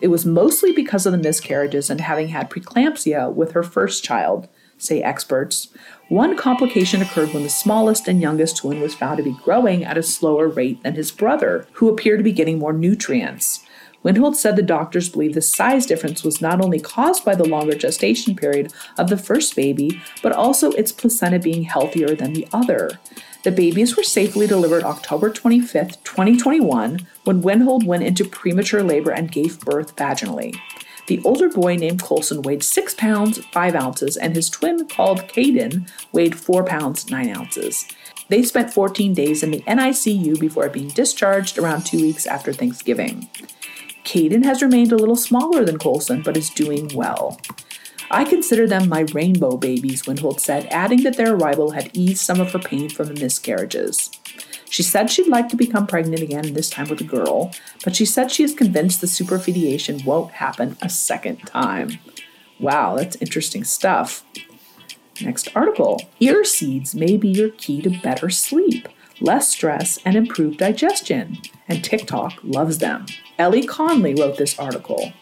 It 0.00 0.08
was 0.08 0.26
mostly 0.26 0.72
because 0.72 1.06
of 1.06 1.12
the 1.12 1.18
miscarriages 1.18 1.90
and 1.90 2.00
having 2.00 2.28
had 2.28 2.50
preeclampsia 2.50 3.32
with 3.32 3.52
her 3.52 3.62
first 3.62 4.02
child, 4.02 4.48
say 4.78 5.02
experts. 5.02 5.68
One 6.08 6.36
complication 6.36 7.02
occurred 7.02 7.32
when 7.32 7.42
the 7.42 7.48
smallest 7.48 8.08
and 8.08 8.20
youngest 8.20 8.58
twin 8.58 8.80
was 8.80 8.94
found 8.94 9.16
to 9.18 9.22
be 9.22 9.36
growing 9.42 9.84
at 9.84 9.98
a 9.98 10.02
slower 10.02 10.48
rate 10.48 10.82
than 10.82 10.94
his 10.94 11.10
brother, 11.10 11.66
who 11.72 11.88
appeared 11.88 12.18
to 12.18 12.24
be 12.24 12.32
getting 12.32 12.58
more 12.58 12.72
nutrients. 12.72 13.65
Winhold 14.06 14.36
said 14.36 14.54
the 14.54 14.62
doctors 14.62 15.08
believe 15.08 15.34
the 15.34 15.42
size 15.42 15.84
difference 15.84 16.22
was 16.22 16.40
not 16.40 16.60
only 16.60 16.78
caused 16.78 17.24
by 17.24 17.34
the 17.34 17.44
longer 17.44 17.74
gestation 17.74 18.36
period 18.36 18.72
of 18.96 19.08
the 19.08 19.16
first 19.16 19.56
baby, 19.56 20.00
but 20.22 20.30
also 20.30 20.70
its 20.72 20.92
placenta 20.92 21.40
being 21.40 21.64
healthier 21.64 22.14
than 22.14 22.32
the 22.32 22.46
other. 22.52 23.00
The 23.42 23.50
babies 23.50 23.96
were 23.96 24.04
safely 24.04 24.46
delivered 24.46 24.84
October 24.84 25.28
25, 25.30 26.04
2021, 26.04 27.04
when 27.24 27.42
Winhold 27.42 27.84
went 27.84 28.04
into 28.04 28.24
premature 28.24 28.84
labor 28.84 29.10
and 29.10 29.32
gave 29.32 29.58
birth 29.58 29.96
vaginally. 29.96 30.56
The 31.08 31.20
older 31.24 31.48
boy 31.48 31.74
named 31.74 32.00
Colson 32.00 32.42
weighed 32.42 32.62
6 32.62 32.94
pounds 32.94 33.44
5 33.46 33.74
ounces, 33.74 34.16
and 34.16 34.36
his 34.36 34.48
twin 34.48 34.86
called 34.86 35.22
Caden 35.22 35.90
weighed 36.12 36.36
4 36.38 36.62
pounds 36.62 37.10
9 37.10 37.36
ounces. 37.36 37.88
They 38.28 38.44
spent 38.44 38.72
14 38.72 39.14
days 39.14 39.42
in 39.42 39.50
the 39.50 39.62
NICU 39.62 40.38
before 40.38 40.68
being 40.68 40.88
discharged 40.88 41.58
around 41.58 41.86
two 41.86 42.00
weeks 42.00 42.26
after 42.26 42.52
Thanksgiving. 42.52 43.28
Caden 44.06 44.44
has 44.44 44.62
remained 44.62 44.92
a 44.92 44.96
little 44.96 45.16
smaller 45.16 45.64
than 45.64 45.78
Colson, 45.78 46.22
but 46.22 46.36
is 46.36 46.48
doing 46.48 46.88
well. 46.94 47.40
I 48.08 48.24
consider 48.24 48.68
them 48.68 48.88
my 48.88 49.00
rainbow 49.12 49.56
babies, 49.56 50.04
Winhold 50.04 50.38
said, 50.38 50.68
adding 50.70 51.02
that 51.02 51.16
their 51.16 51.34
arrival 51.34 51.72
had 51.72 51.90
eased 51.92 52.24
some 52.24 52.40
of 52.40 52.52
her 52.52 52.60
pain 52.60 52.88
from 52.88 53.08
the 53.08 53.20
miscarriages. 53.20 54.10
She 54.70 54.84
said 54.84 55.10
she'd 55.10 55.26
like 55.26 55.48
to 55.48 55.56
become 55.56 55.88
pregnant 55.88 56.22
again, 56.22 56.54
this 56.54 56.70
time 56.70 56.88
with 56.88 57.00
a 57.00 57.04
girl, 57.04 57.52
but 57.82 57.96
she 57.96 58.04
said 58.04 58.30
she 58.30 58.44
is 58.44 58.54
convinced 58.54 59.00
the 59.00 59.08
superfetation 59.08 60.04
won't 60.04 60.32
happen 60.32 60.76
a 60.80 60.88
second 60.88 61.38
time. 61.38 61.98
Wow, 62.60 62.94
that's 62.96 63.16
interesting 63.16 63.64
stuff. 63.64 64.24
Next 65.20 65.48
article 65.56 66.00
Ear 66.20 66.44
seeds 66.44 66.94
may 66.94 67.16
be 67.16 67.28
your 67.28 67.50
key 67.50 67.82
to 67.82 67.90
better 67.90 68.30
sleep, 68.30 68.88
less 69.20 69.48
stress, 69.48 69.98
and 70.04 70.14
improved 70.14 70.58
digestion, 70.58 71.38
and 71.68 71.82
TikTok 71.82 72.38
loves 72.44 72.78
them. 72.78 73.06
Ellie 73.38 73.66
Conley 73.66 74.14
wrote 74.14 74.36
this 74.36 74.58
article. 74.58 75.12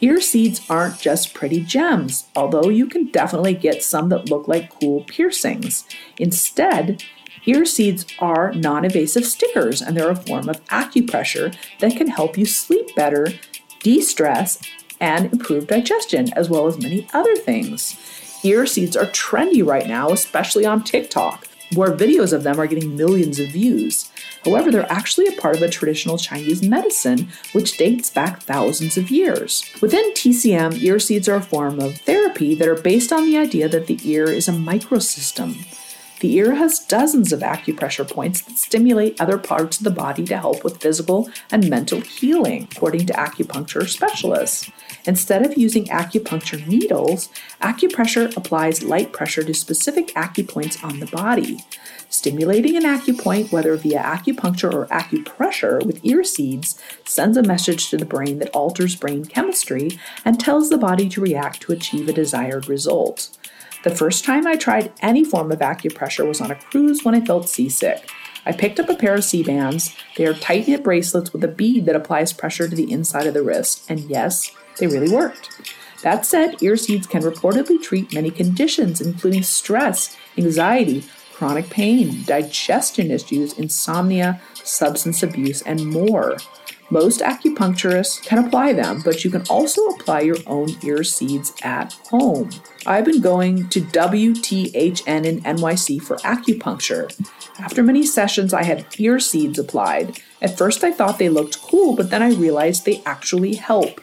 Ear 0.00 0.20
seeds 0.20 0.60
aren't 0.68 1.00
just 1.00 1.32
pretty 1.32 1.60
gems, 1.60 2.28
although 2.36 2.68
you 2.68 2.86
can 2.86 3.06
definitely 3.06 3.54
get 3.54 3.82
some 3.82 4.10
that 4.10 4.28
look 4.28 4.46
like 4.46 4.78
cool 4.80 5.02
piercings. 5.04 5.86
Instead, 6.18 7.02
ear 7.46 7.64
seeds 7.64 8.04
are 8.18 8.52
non 8.52 8.84
invasive 8.84 9.24
stickers 9.24 9.80
and 9.80 9.96
they're 9.96 10.10
a 10.10 10.16
form 10.16 10.48
of 10.48 10.62
acupressure 10.66 11.56
that 11.78 11.96
can 11.96 12.08
help 12.08 12.36
you 12.36 12.44
sleep 12.44 12.94
better, 12.94 13.28
de 13.80 14.00
stress, 14.02 14.60
and 15.00 15.32
improve 15.32 15.66
digestion, 15.66 16.32
as 16.34 16.50
well 16.50 16.66
as 16.66 16.78
many 16.78 17.06
other 17.14 17.36
things. 17.36 17.96
Ear 18.42 18.66
seeds 18.66 18.96
are 18.96 19.06
trendy 19.06 19.66
right 19.66 19.86
now, 19.86 20.10
especially 20.10 20.66
on 20.66 20.84
TikTok, 20.84 21.46
where 21.74 21.90
videos 21.90 22.32
of 22.32 22.42
them 22.42 22.58
are 22.58 22.66
getting 22.66 22.96
millions 22.96 23.38
of 23.38 23.48
views. 23.48 24.10
However, 24.44 24.70
they're 24.70 24.90
actually 24.90 25.26
a 25.26 25.40
part 25.40 25.56
of 25.56 25.62
a 25.62 25.68
traditional 25.68 26.18
Chinese 26.18 26.62
medicine 26.62 27.28
which 27.52 27.76
dates 27.76 28.10
back 28.10 28.42
thousands 28.42 28.96
of 28.96 29.10
years. 29.10 29.64
Within 29.82 30.12
TCM, 30.12 30.80
ear 30.82 30.98
seeds 30.98 31.28
are 31.28 31.36
a 31.36 31.42
form 31.42 31.80
of 31.80 31.98
therapy 31.98 32.54
that 32.54 32.68
are 32.68 32.80
based 32.80 33.12
on 33.12 33.24
the 33.24 33.36
idea 33.36 33.68
that 33.68 33.86
the 33.86 33.98
ear 34.04 34.24
is 34.24 34.48
a 34.48 34.52
microsystem. 34.52 35.64
The 36.20 36.34
ear 36.36 36.54
has 36.54 36.78
dozens 36.78 37.30
of 37.30 37.40
acupressure 37.40 38.10
points 38.10 38.40
that 38.42 38.56
stimulate 38.56 39.20
other 39.20 39.36
parts 39.36 39.76
of 39.76 39.84
the 39.84 39.90
body 39.90 40.24
to 40.24 40.38
help 40.38 40.64
with 40.64 40.80
physical 40.80 41.28
and 41.50 41.68
mental 41.68 42.00
healing, 42.00 42.68
according 42.72 43.06
to 43.06 43.12
acupuncture 43.12 43.86
specialists. 43.86 44.70
Instead 45.04 45.44
of 45.44 45.58
using 45.58 45.84
acupuncture 45.86 46.66
needles, 46.66 47.28
acupressure 47.60 48.34
applies 48.34 48.82
light 48.82 49.12
pressure 49.12 49.44
to 49.44 49.52
specific 49.52 50.08
acupoints 50.14 50.82
on 50.82 51.00
the 51.00 51.06
body. 51.06 51.58
Stimulating 52.08 52.76
an 52.76 52.84
acupoint, 52.84 53.52
whether 53.52 53.76
via 53.76 54.00
acupuncture 54.00 54.72
or 54.72 54.86
acupressure 54.86 55.84
with 55.84 56.02
ear 56.02 56.24
seeds, 56.24 56.80
sends 57.04 57.36
a 57.36 57.42
message 57.42 57.90
to 57.90 57.98
the 57.98 58.06
brain 58.06 58.38
that 58.38 58.54
alters 58.54 58.96
brain 58.96 59.24
chemistry 59.26 59.98
and 60.24 60.40
tells 60.40 60.70
the 60.70 60.78
body 60.78 61.10
to 61.10 61.20
react 61.20 61.60
to 61.62 61.72
achieve 61.72 62.08
a 62.08 62.12
desired 62.12 62.68
result. 62.68 63.36
The 63.86 63.94
first 63.94 64.24
time 64.24 64.48
I 64.48 64.56
tried 64.56 64.92
any 65.00 65.22
form 65.22 65.52
of 65.52 65.60
acupressure 65.60 66.26
was 66.26 66.40
on 66.40 66.50
a 66.50 66.56
cruise 66.56 67.04
when 67.04 67.14
I 67.14 67.20
felt 67.20 67.48
seasick. 67.48 68.10
I 68.44 68.50
picked 68.50 68.80
up 68.80 68.88
a 68.88 68.96
pair 68.96 69.14
of 69.14 69.22
Sea-Bands. 69.22 69.94
They 70.16 70.26
are 70.26 70.34
tight 70.34 70.66
knit 70.66 70.82
bracelets 70.82 71.32
with 71.32 71.44
a 71.44 71.48
bead 71.48 71.86
that 71.86 71.94
applies 71.94 72.32
pressure 72.32 72.68
to 72.68 72.74
the 72.74 72.90
inside 72.90 73.28
of 73.28 73.34
the 73.34 73.44
wrist, 73.44 73.88
and 73.88 74.00
yes, 74.00 74.50
they 74.80 74.88
really 74.88 75.08
worked. 75.08 75.50
That 76.02 76.26
said, 76.26 76.60
ear 76.64 76.76
seeds 76.76 77.06
can 77.06 77.22
reportedly 77.22 77.80
treat 77.80 78.12
many 78.12 78.32
conditions, 78.32 79.00
including 79.00 79.44
stress, 79.44 80.16
anxiety, 80.36 81.04
chronic 81.32 81.70
pain, 81.70 82.24
digestion 82.24 83.12
issues, 83.12 83.56
insomnia, 83.56 84.42
substance 84.54 85.22
abuse, 85.22 85.62
and 85.62 85.86
more. 85.86 86.38
Most 86.90 87.20
acupuncturists 87.20 88.22
can 88.22 88.44
apply 88.44 88.72
them, 88.72 89.02
but 89.04 89.24
you 89.24 89.30
can 89.30 89.42
also 89.50 89.84
apply 89.86 90.20
your 90.20 90.36
own 90.46 90.68
ear 90.84 91.02
seeds 91.02 91.52
at 91.62 91.94
home. 92.10 92.50
I've 92.86 93.04
been 93.04 93.20
going 93.20 93.68
to 93.70 93.80
WTHN 93.80 95.24
in 95.24 95.40
NYC 95.40 96.00
for 96.00 96.16
acupuncture. 96.18 97.10
After 97.58 97.82
many 97.82 98.06
sessions, 98.06 98.54
I 98.54 98.62
had 98.62 98.86
ear 98.98 99.18
seeds 99.18 99.58
applied. 99.58 100.20
At 100.40 100.56
first, 100.56 100.84
I 100.84 100.92
thought 100.92 101.18
they 101.18 101.28
looked 101.28 101.60
cool, 101.60 101.96
but 101.96 102.10
then 102.10 102.22
I 102.22 102.30
realized 102.30 102.84
they 102.84 103.02
actually 103.04 103.54
help. 103.54 104.00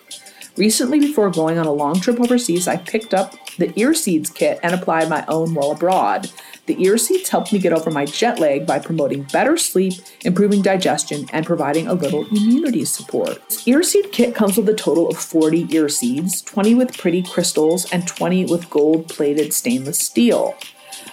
Recently, 0.58 1.00
before 1.00 1.30
going 1.32 1.58
on 1.58 1.65
a 1.65 1.72
long 1.72 2.00
trip 2.00 2.19
overseas, 2.19 2.67
I 2.67 2.78
picked 2.78 3.13
up 3.13 3.34
the 3.58 3.72
ear 3.80 3.93
seeds 3.93 4.30
kit 4.30 4.60
and 4.62 4.74
applied 4.74 5.10
my 5.10 5.26
own 5.28 5.54
while 5.54 5.72
abroad. 5.72 6.30
The 6.65 6.82
ear 6.82 6.97
seeds 6.97 7.28
helped 7.28 7.52
me 7.52 7.60
get 7.60 7.73
over 7.73 7.91
my 7.91 8.06
jet 8.06 8.39
lag 8.39 8.65
by 8.65 8.80
promoting 8.80 9.23
better 9.34 9.58
sleep, 9.58 9.95
improving 10.23 10.62
digestion, 10.62 11.26
and 11.34 11.45
providing 11.45 11.88
a 11.88 11.93
little 11.93 12.26
immunity 12.28 12.86
support. 12.86 13.41
This 13.49 13.67
ear 13.67 13.84
seed 13.84 14.13
kit 14.13 14.34
comes 14.34 14.56
with 14.56 14.69
a 14.69 14.73
total 14.73 15.10
of 15.10 15.17
40 15.17 15.67
ear 15.76 15.89
seeds, 15.89 16.41
20 16.41 16.76
with 16.76 16.97
pretty 16.97 17.21
crystals, 17.21 17.91
and 17.91 18.08
20 18.08 18.45
with 18.45 18.69
gold 18.69 19.10
plated 19.10 19.54
stainless 19.54 19.99
steel. 19.99 20.56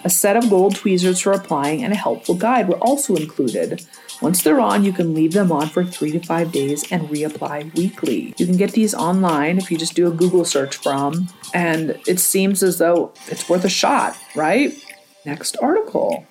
A 0.05 0.09
set 0.09 0.37
of 0.37 0.49
gold 0.49 0.75
tweezers 0.75 1.19
for 1.19 1.33
applying 1.33 1.83
and 1.83 1.91
a 1.91 1.97
helpful 1.97 2.35
guide 2.35 2.69
were 2.69 2.77
also 2.77 3.15
included. 3.15 3.85
Once 4.21 4.43
they're 4.43 4.59
on, 4.59 4.85
you 4.85 4.93
can 4.93 5.13
leave 5.13 5.33
them 5.33 5.51
on 5.51 5.67
for 5.67 5.83
three 5.83 6.11
to 6.11 6.19
five 6.19 6.51
days 6.51 6.89
and 6.91 7.09
reapply 7.09 7.75
weekly. 7.75 8.33
You 8.37 8.45
can 8.45 8.55
get 8.55 8.71
these 8.71 8.93
online 8.93 9.57
if 9.57 9.69
you 9.69 9.77
just 9.77 9.95
do 9.95 10.07
a 10.07 10.11
Google 10.11 10.45
search 10.45 10.77
from, 10.77 11.27
and 11.53 11.99
it 12.07 12.19
seems 12.19 12.63
as 12.63 12.77
though 12.77 13.11
it's 13.27 13.49
worth 13.49 13.65
a 13.65 13.69
shot, 13.69 14.17
right? 14.35 14.73
Next 15.25 15.55
article. 15.61 16.25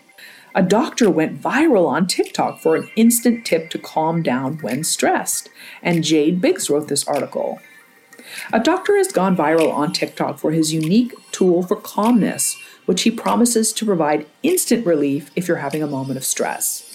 A 0.52 0.62
doctor 0.64 1.08
went 1.08 1.40
viral 1.40 1.86
on 1.86 2.08
TikTok 2.08 2.58
for 2.58 2.74
an 2.74 2.90
instant 2.96 3.46
tip 3.46 3.70
to 3.70 3.78
calm 3.78 4.20
down 4.20 4.58
when 4.58 4.82
stressed, 4.82 5.48
and 5.80 6.02
Jade 6.02 6.40
Biggs 6.40 6.68
wrote 6.68 6.88
this 6.88 7.06
article. 7.06 7.60
A 8.52 8.58
doctor 8.58 8.96
has 8.96 9.12
gone 9.12 9.36
viral 9.36 9.72
on 9.72 9.92
TikTok 9.92 10.38
for 10.38 10.50
his 10.50 10.72
unique 10.72 11.14
tool 11.30 11.62
for 11.62 11.76
calmness, 11.76 12.56
which 12.86 13.02
he 13.02 13.12
promises 13.12 13.72
to 13.74 13.86
provide 13.86 14.26
instant 14.42 14.84
relief 14.84 15.30
if 15.36 15.46
you're 15.46 15.58
having 15.58 15.84
a 15.84 15.86
moment 15.86 16.16
of 16.16 16.24
stress. 16.24 16.86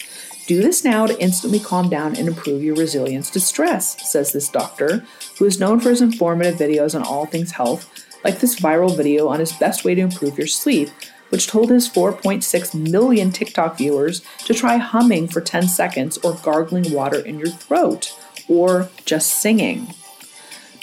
Do 0.48 0.62
this 0.62 0.84
now 0.84 1.08
to 1.08 1.20
instantly 1.22 1.60
calm 1.60 1.90
down 1.90 2.18
and 2.18 2.28
improve 2.28 2.62
your 2.62 2.76
resilience 2.76 3.30
to 3.32 3.40
stress, 3.40 4.12
says 4.12 4.34
this 4.34 4.50
doctor, 4.50 5.06
who 5.40 5.46
is 5.46 5.62
known 5.62 5.80
for 5.80 5.90
his 5.92 6.02
informative 6.02 6.56
videos 6.56 6.94
on 6.94 7.04
all 7.04 7.26
things 7.26 7.54
health, 7.54 7.90
like 8.26 8.40
this 8.40 8.60
viral 8.60 8.96
video 8.96 9.30
on 9.30 9.40
his 9.40 9.54
best 9.54 9.86
way 9.86 9.96
to 9.96 10.02
improve 10.02 10.38
your 10.38 10.48
sleep, 10.48 10.90
which 11.30 11.48
told 11.48 11.70
his 11.70 11.90
4.6 11.90 12.74
million 12.74 13.32
TikTok 13.32 13.78
viewers 13.78 14.22
to 14.46 14.54
try 14.54 14.78
humming 14.78 15.28
for 15.28 15.42
10 15.42 15.68
seconds 15.68 16.18
or 16.20 16.34
gargling 16.44 16.92
water 16.92 17.20
in 17.20 17.40
your 17.40 17.50
throat, 17.50 18.18
or 18.48 18.90
just 19.06 19.32
singing. 19.42 19.94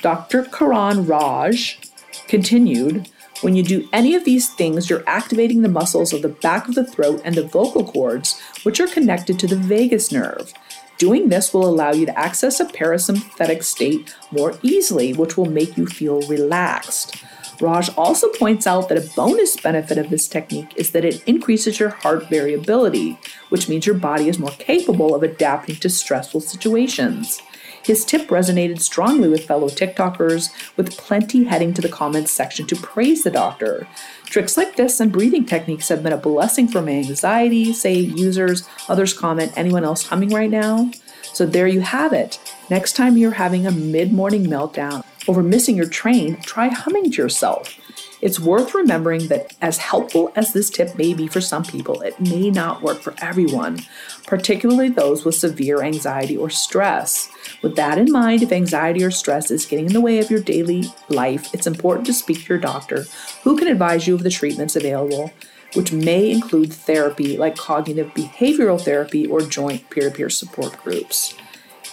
Dr. 0.00 0.44
Karan 0.44 1.06
Raj 1.06 1.78
continued 2.26 3.08
when 3.42 3.56
you 3.56 3.64
do 3.64 3.88
any 3.92 4.14
of 4.14 4.24
these 4.24 4.48
things, 4.48 4.88
you're 4.88 5.02
activating 5.04 5.62
the 5.62 5.68
muscles 5.68 6.12
of 6.12 6.22
the 6.22 6.28
back 6.28 6.68
of 6.68 6.76
the 6.76 6.86
throat 6.86 7.20
and 7.24 7.34
the 7.34 7.42
vocal 7.42 7.84
cords, 7.84 8.40
which 8.62 8.78
are 8.78 8.86
connected 8.86 9.36
to 9.40 9.48
the 9.48 9.56
vagus 9.56 10.12
nerve. 10.12 10.52
Doing 10.96 11.28
this 11.28 11.52
will 11.52 11.68
allow 11.68 11.90
you 11.90 12.06
to 12.06 12.16
access 12.16 12.60
a 12.60 12.64
parasympathetic 12.64 13.64
state 13.64 14.14
more 14.30 14.56
easily, 14.62 15.12
which 15.12 15.36
will 15.36 15.50
make 15.50 15.76
you 15.76 15.86
feel 15.86 16.22
relaxed. 16.28 17.16
Raj 17.60 17.90
also 17.96 18.28
points 18.28 18.66
out 18.66 18.88
that 18.88 18.98
a 18.98 19.14
bonus 19.14 19.56
benefit 19.56 19.98
of 19.98 20.10
this 20.10 20.26
technique 20.26 20.72
is 20.76 20.90
that 20.92 21.04
it 21.04 21.22
increases 21.26 21.78
your 21.78 21.90
heart 21.90 22.28
variability, 22.28 23.18
which 23.50 23.68
means 23.68 23.86
your 23.86 23.94
body 23.94 24.28
is 24.28 24.38
more 24.38 24.50
capable 24.58 25.14
of 25.14 25.22
adapting 25.22 25.76
to 25.76 25.88
stressful 25.88 26.40
situations. 26.40 27.40
His 27.84 28.04
tip 28.04 28.28
resonated 28.28 28.80
strongly 28.80 29.28
with 29.28 29.46
fellow 29.46 29.68
TikTokers, 29.68 30.50
with 30.76 30.96
plenty 30.96 31.44
heading 31.44 31.74
to 31.74 31.82
the 31.82 31.88
comments 31.88 32.30
section 32.30 32.66
to 32.68 32.76
praise 32.76 33.24
the 33.24 33.30
doctor. 33.30 33.88
Tricks 34.24 34.56
like 34.56 34.76
this 34.76 35.00
and 35.00 35.12
breathing 35.12 35.44
techniques 35.44 35.88
have 35.88 36.02
been 36.02 36.12
a 36.12 36.16
blessing 36.16 36.68
for 36.68 36.80
my 36.80 36.92
anxiety, 36.92 37.72
say 37.72 37.94
users, 37.94 38.68
others 38.88 39.12
comment, 39.12 39.52
anyone 39.56 39.84
else 39.84 40.06
humming 40.06 40.30
right 40.30 40.50
now? 40.50 40.90
So 41.32 41.44
there 41.44 41.66
you 41.66 41.80
have 41.80 42.12
it. 42.12 42.38
Next 42.70 42.94
time 42.94 43.16
you're 43.16 43.32
having 43.32 43.66
a 43.66 43.72
mid 43.72 44.12
morning 44.12 44.46
meltdown 44.46 45.04
over 45.28 45.42
missing 45.42 45.76
your 45.76 45.88
train, 45.88 46.40
try 46.42 46.68
humming 46.68 47.10
to 47.10 47.22
yourself. 47.22 47.78
It's 48.20 48.38
worth 48.38 48.74
remembering 48.74 49.26
that, 49.28 49.54
as 49.60 49.78
helpful 49.78 50.32
as 50.36 50.52
this 50.52 50.70
tip 50.70 50.96
may 50.96 51.12
be 51.12 51.26
for 51.26 51.40
some 51.40 51.64
people, 51.64 52.00
it 52.02 52.20
may 52.20 52.50
not 52.50 52.80
work 52.80 53.00
for 53.00 53.14
everyone, 53.20 53.80
particularly 54.26 54.88
those 54.88 55.24
with 55.24 55.34
severe 55.34 55.82
anxiety 55.82 56.36
or 56.36 56.48
stress. 56.48 57.28
With 57.62 57.74
that 57.76 57.98
in 57.98 58.12
mind, 58.12 58.42
if 58.42 58.52
anxiety 58.52 59.02
or 59.02 59.10
stress 59.10 59.50
is 59.50 59.66
getting 59.66 59.86
in 59.86 59.92
the 59.92 60.00
way 60.00 60.20
of 60.20 60.30
your 60.30 60.40
daily 60.40 60.84
life, 61.08 61.52
it's 61.52 61.66
important 61.66 62.06
to 62.06 62.12
speak 62.12 62.44
to 62.44 62.54
your 62.54 62.58
doctor 62.58 63.04
who 63.42 63.56
can 63.56 63.66
advise 63.66 64.06
you 64.06 64.14
of 64.14 64.22
the 64.22 64.30
treatments 64.30 64.76
available, 64.76 65.32
which 65.74 65.92
may 65.92 66.30
include 66.30 66.72
therapy 66.72 67.36
like 67.36 67.56
cognitive 67.56 68.14
behavioral 68.14 68.80
therapy 68.80 69.26
or 69.26 69.40
joint 69.40 69.90
peer 69.90 70.10
to 70.10 70.16
peer 70.16 70.30
support 70.30 70.80
groups. 70.82 71.34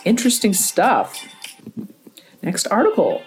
Interesting 0.05 0.53
stuff. 0.53 1.25
Next 2.41 2.67
article. 2.67 3.21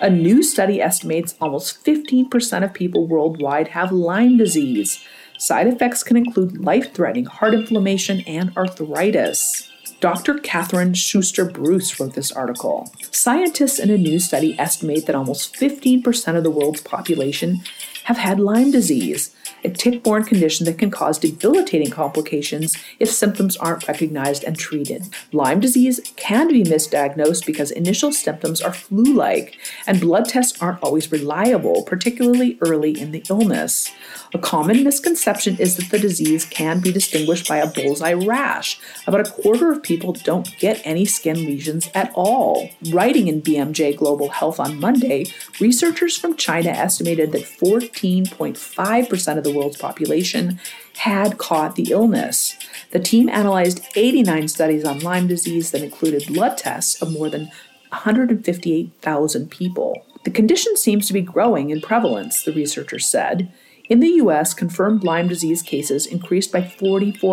A 0.00 0.10
new 0.10 0.42
study 0.42 0.80
estimates 0.80 1.34
almost 1.40 1.84
15% 1.84 2.64
of 2.64 2.74
people 2.74 3.06
worldwide 3.06 3.68
have 3.68 3.92
Lyme 3.92 4.36
disease. 4.36 5.04
Side 5.38 5.66
effects 5.66 6.02
can 6.02 6.16
include 6.16 6.64
life 6.64 6.94
threatening 6.94 7.26
heart 7.26 7.54
inflammation 7.54 8.20
and 8.26 8.56
arthritis. 8.56 9.70
Dr. 10.00 10.38
Catherine 10.38 10.94
Schuster 10.94 11.44
Bruce 11.44 11.98
wrote 11.98 12.14
this 12.14 12.32
article. 12.32 12.92
Scientists 13.10 13.78
in 13.78 13.90
a 13.90 13.98
new 13.98 14.18
study 14.18 14.58
estimate 14.58 15.06
that 15.06 15.14
almost 15.14 15.54
15% 15.54 16.36
of 16.36 16.42
the 16.42 16.50
world's 16.50 16.82
population 16.82 17.62
have 18.04 18.18
had 18.18 18.40
Lyme 18.40 18.70
disease, 18.70 19.34
a 19.64 19.70
tick 19.70 20.02
borne 20.02 20.24
condition 20.24 20.66
that 20.66 20.78
can 20.78 20.90
cause 20.90 21.18
debilitating 21.18 21.90
complications 21.90 22.76
if 23.00 23.08
symptoms 23.10 23.56
aren't 23.56 23.88
recognized 23.88 24.44
and 24.44 24.58
treated. 24.58 25.08
Lyme 25.32 25.60
disease 25.60 26.00
can 26.16 26.48
be 26.48 26.62
misdiagnosed 26.62 27.46
because 27.46 27.70
initial 27.70 28.12
symptoms 28.12 28.60
are 28.60 28.72
flu 28.72 29.04
like, 29.04 29.56
and 29.86 30.00
blood 30.00 30.28
tests 30.28 30.60
aren't 30.60 30.82
always 30.82 31.10
reliable, 31.10 31.82
particularly 31.82 32.58
early 32.60 32.98
in 32.98 33.12
the 33.12 33.24
illness. 33.30 33.90
A 34.34 34.38
common 34.38 34.82
misconception 34.82 35.56
is 35.58 35.76
that 35.76 35.90
the 35.90 35.98
disease 35.98 36.44
can 36.44 36.80
be 36.80 36.92
distinguished 36.92 37.48
by 37.48 37.58
a 37.58 37.70
bullseye 37.70 38.12
rash. 38.12 38.80
About 39.06 39.26
a 39.26 39.30
quarter 39.30 39.70
of 39.70 39.82
people 39.82 40.12
don't 40.12 40.58
get 40.58 40.82
any 40.84 41.04
skin 41.04 41.36
lesions 41.46 41.88
at 41.94 42.12
all. 42.14 42.68
Writing 42.90 43.28
in 43.28 43.40
BMJ 43.40 43.96
Global 43.96 44.28
Health 44.30 44.58
on 44.58 44.80
Monday, 44.80 45.26
researchers 45.60 46.18
from 46.18 46.36
China 46.36 46.70
estimated 46.70 47.30
that 47.32 47.42
14.5% 47.42 49.38
of 49.38 49.44
the 49.44 49.53
world's 49.54 49.76
population 49.76 50.58
had 50.96 51.38
caught 51.38 51.76
the 51.76 51.90
illness. 51.90 52.56
The 52.90 53.00
team 53.00 53.28
analyzed 53.28 53.84
89 53.96 54.48
studies 54.48 54.84
on 54.84 55.00
Lyme 55.00 55.26
disease 55.26 55.70
that 55.70 55.82
included 55.82 56.26
blood 56.26 56.58
tests 56.58 57.00
of 57.00 57.12
more 57.12 57.30
than 57.30 57.50
158,000 57.90 59.50
people. 59.50 60.04
The 60.24 60.30
condition 60.30 60.76
seems 60.76 61.06
to 61.06 61.12
be 61.12 61.20
growing 61.20 61.70
in 61.70 61.80
prevalence, 61.80 62.42
the 62.42 62.52
researchers 62.52 63.06
said. 63.06 63.52
In 63.90 64.00
the 64.00 64.12
US, 64.22 64.54
confirmed 64.54 65.04
Lyme 65.04 65.28
disease 65.28 65.60
cases 65.60 66.06
increased 66.06 66.50
by 66.50 66.62
44% 66.62 67.28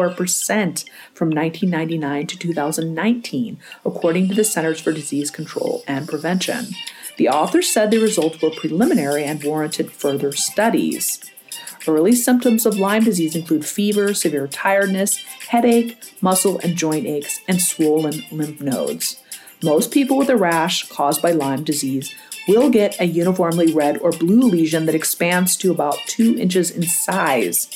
from 1.13 1.29
1999 1.29 2.27
to 2.27 2.37
2019, 2.37 3.57
according 3.85 4.27
to 4.27 4.35
the 4.35 4.43
Centers 4.43 4.81
for 4.81 4.91
Disease 4.91 5.31
Control 5.31 5.81
and 5.87 6.09
Prevention. 6.09 6.67
The 7.15 7.29
authors 7.29 7.71
said 7.71 7.89
the 7.89 7.99
results 7.99 8.41
were 8.41 8.49
preliminary 8.49 9.23
and 9.23 9.41
warranted 9.41 9.93
further 9.93 10.33
studies. 10.33 11.30
Early 11.87 12.13
symptoms 12.13 12.65
of 12.65 12.77
Lyme 12.77 13.03
disease 13.03 13.35
include 13.35 13.65
fever, 13.65 14.13
severe 14.13 14.47
tiredness, 14.47 15.17
headache, 15.49 15.97
muscle 16.21 16.59
and 16.63 16.75
joint 16.75 17.07
aches, 17.07 17.39
and 17.47 17.59
swollen 17.59 18.23
lymph 18.31 18.61
nodes. 18.61 19.21
Most 19.63 19.91
people 19.91 20.17
with 20.17 20.29
a 20.29 20.35
rash 20.35 20.87
caused 20.89 21.21
by 21.21 21.31
Lyme 21.31 21.63
disease 21.63 22.13
will 22.47 22.69
get 22.69 22.99
a 22.99 23.05
uniformly 23.05 23.73
red 23.73 23.97
or 23.99 24.11
blue 24.11 24.41
lesion 24.41 24.85
that 24.85 24.95
expands 24.95 25.55
to 25.57 25.71
about 25.71 25.97
2 26.07 26.37
inches 26.37 26.71
in 26.71 26.83
size. 26.83 27.69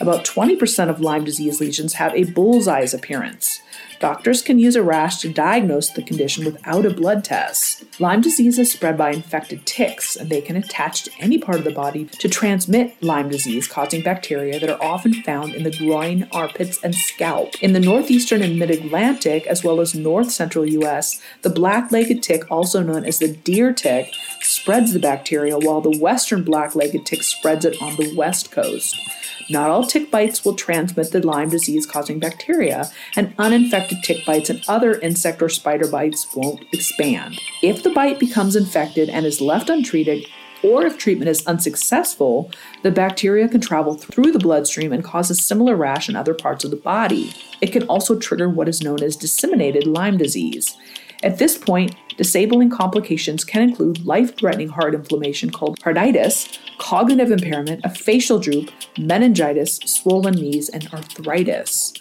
About 0.00 0.24
20% 0.24 0.88
of 0.88 1.00
Lyme 1.00 1.24
disease 1.24 1.60
lesions 1.60 1.94
have 1.94 2.14
a 2.14 2.24
bullseye's 2.24 2.94
appearance. 2.94 3.60
Doctors 4.00 4.42
can 4.42 4.58
use 4.58 4.74
a 4.74 4.82
rash 4.82 5.18
to 5.18 5.32
diagnose 5.32 5.90
the 5.90 6.02
condition 6.02 6.44
without 6.44 6.84
a 6.84 6.90
blood 6.90 7.22
test. 7.22 7.84
Lyme 8.00 8.20
disease 8.20 8.58
is 8.58 8.72
spread 8.72 8.98
by 8.98 9.12
infected 9.12 9.64
ticks, 9.64 10.16
and 10.16 10.28
they 10.28 10.40
can 10.40 10.56
attach 10.56 11.04
to 11.04 11.10
any 11.20 11.38
part 11.38 11.58
of 11.58 11.64
the 11.64 11.70
body 11.70 12.06
to 12.06 12.28
transmit 12.28 13.00
Lyme 13.02 13.28
disease, 13.28 13.68
causing 13.68 14.02
bacteria 14.02 14.58
that 14.58 14.70
are 14.70 14.82
often 14.82 15.14
found 15.22 15.54
in 15.54 15.62
the 15.62 15.76
groin, 15.76 16.28
armpits, 16.32 16.82
and 16.82 16.94
scalp. 16.94 17.54
In 17.62 17.72
the 17.72 17.80
northeastern 17.80 18.42
and 18.42 18.58
mid 18.58 18.70
Atlantic, 18.70 19.46
as 19.46 19.62
well 19.62 19.80
as 19.80 19.94
north 19.94 20.30
central 20.30 20.66
U.S., 20.66 21.20
the 21.42 21.50
black 21.50 21.92
legged 21.92 22.22
tick, 22.22 22.50
also 22.50 22.82
known 22.82 23.04
as 23.04 23.18
the 23.18 23.28
deer 23.28 23.72
tick, 23.72 24.12
spreads 24.40 24.92
the 24.92 24.98
bacteria, 24.98 25.58
while 25.58 25.80
the 25.80 25.98
western 25.98 26.42
black 26.42 26.74
legged 26.74 27.06
tick 27.06 27.22
spreads 27.22 27.64
it 27.64 27.80
on 27.80 27.96
the 27.96 28.14
west 28.16 28.50
coast. 28.50 28.96
Not 29.48 29.70
all 29.70 29.86
tick 29.86 30.10
bites 30.10 30.44
will 30.44 30.54
transmit 30.54 31.10
the 31.10 31.24
Lyme 31.24 31.50
disease 31.50 31.86
causing 31.86 32.18
bacteria, 32.18 32.90
and 33.16 33.34
uninfected 33.38 33.61
tick 33.70 34.24
bites 34.24 34.50
and 34.50 34.64
other 34.68 34.98
insect 35.00 35.42
or 35.42 35.48
spider 35.48 35.88
bites 35.88 36.26
won't 36.34 36.64
expand. 36.72 37.40
If 37.62 37.82
the 37.82 37.90
bite 37.90 38.18
becomes 38.18 38.56
infected 38.56 39.08
and 39.08 39.26
is 39.26 39.40
left 39.40 39.70
untreated, 39.70 40.26
or 40.62 40.86
if 40.86 40.96
treatment 40.96 41.28
is 41.28 41.46
unsuccessful, 41.46 42.50
the 42.82 42.90
bacteria 42.90 43.48
can 43.48 43.60
travel 43.60 43.94
through 43.94 44.32
the 44.32 44.38
bloodstream 44.38 44.92
and 44.92 45.02
cause 45.02 45.30
a 45.30 45.34
similar 45.34 45.76
rash 45.76 46.08
in 46.08 46.16
other 46.16 46.34
parts 46.34 46.64
of 46.64 46.70
the 46.70 46.76
body. 46.76 47.34
It 47.60 47.72
can 47.72 47.82
also 47.84 48.18
trigger 48.18 48.48
what 48.48 48.68
is 48.68 48.82
known 48.82 49.02
as 49.02 49.16
disseminated 49.16 49.86
Lyme 49.86 50.16
disease. 50.16 50.76
At 51.22 51.38
this 51.38 51.56
point, 51.56 51.94
disabling 52.16 52.70
complications 52.70 53.44
can 53.44 53.62
include 53.62 54.04
life 54.04 54.36
threatening 54.36 54.68
heart 54.68 54.94
inflammation 54.94 55.50
called 55.50 55.78
carditis, 55.80 56.58
cognitive 56.78 57.30
impairment, 57.30 57.84
a 57.84 57.90
facial 57.90 58.38
droop, 58.38 58.70
meningitis, 58.98 59.76
swollen 59.84 60.34
knees, 60.34 60.68
and 60.68 60.92
arthritis. 60.92 61.91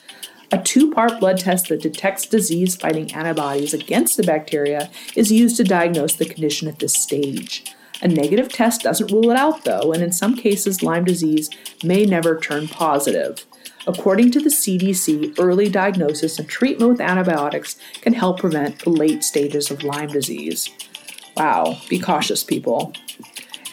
A 0.54 0.58
two 0.58 0.92
part 0.92 1.20
blood 1.20 1.38
test 1.38 1.70
that 1.70 1.82
detects 1.82 2.26
disease 2.26 2.76
fighting 2.76 3.14
antibodies 3.14 3.74
against 3.74 4.18
the 4.18 4.24
bacteria 4.24 4.90
is 5.16 5.32
used 5.32 5.56
to 5.58 5.64
diagnose 5.64 6.16
the 6.16 6.26
condition 6.26 6.68
at 6.68 6.80
this 6.80 6.94
stage. 6.94 7.64
A 8.02 8.08
negative 8.08 8.50
test 8.50 8.82
doesn't 8.82 9.12
rule 9.12 9.30
it 9.30 9.38
out, 9.38 9.64
though, 9.64 9.94
and 9.94 10.02
in 10.04 10.12
some 10.12 10.36
cases, 10.36 10.82
Lyme 10.82 11.06
disease 11.06 11.50
may 11.84 12.06
never 12.06 12.38
turn 12.38 12.68
positive. 12.68 13.46
According 13.88 14.32
to 14.32 14.40
the 14.40 14.50
CDC, 14.50 15.40
early 15.40 15.70
diagnosis 15.70 16.38
and 16.38 16.50
treatment 16.50 16.92
with 16.92 17.02
antibiotics 17.02 17.78
can 18.02 18.14
help 18.14 18.40
prevent 18.40 18.80
the 18.80 18.90
late 18.90 19.24
stages 19.24 19.72
of 19.72 19.84
Lyme 19.84 20.10
disease. 20.10 20.70
Wow, 21.38 21.78
be 21.90 22.00
cautious, 22.00 22.44
people. 22.44 22.94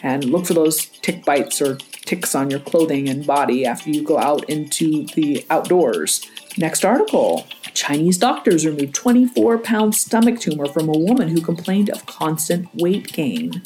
And 0.01 0.25
look 0.25 0.45
for 0.45 0.53
those 0.53 0.85
tick 0.85 1.25
bites 1.25 1.61
or 1.61 1.77
ticks 2.09 2.33
on 2.33 2.49
your 2.49 2.59
clothing 2.59 3.07
and 3.07 3.27
body 3.27 3.67
after 3.67 3.91
you 3.91 4.03
go 4.03 4.17
out 4.17 4.43
into 4.49 5.05
the 5.13 5.45
outdoors. 5.51 6.25
Next 6.57 6.83
article 6.83 7.45
Chinese 7.75 8.17
doctors 8.17 8.65
removed 8.65 8.95
24 8.95 9.59
pound 9.59 9.93
stomach 9.93 10.39
tumor 10.39 10.65
from 10.65 10.89
a 10.89 10.97
woman 10.97 11.27
who 11.27 11.39
complained 11.39 11.91
of 11.91 12.07
constant 12.07 12.67
weight 12.73 13.13
gain 13.13 13.61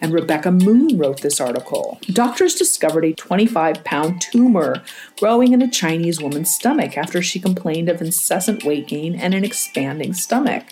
and 0.00 0.12
Rebecca 0.12 0.52
Moon 0.52 0.96
wrote 0.96 1.20
this 1.20 1.40
article. 1.40 1.98
Doctors 2.12 2.54
discovered 2.54 3.04
a 3.04 3.12
25 3.12 3.82
pound 3.82 4.20
tumor 4.20 4.82
growing 5.18 5.52
in 5.52 5.60
a 5.60 5.70
Chinese 5.70 6.22
woman's 6.22 6.54
stomach 6.54 6.96
after 6.96 7.20
she 7.20 7.40
complained 7.40 7.88
of 7.88 8.00
incessant 8.00 8.64
weight 8.64 8.86
gain 8.86 9.16
and 9.16 9.34
an 9.34 9.44
expanding 9.44 10.14
stomach. 10.14 10.64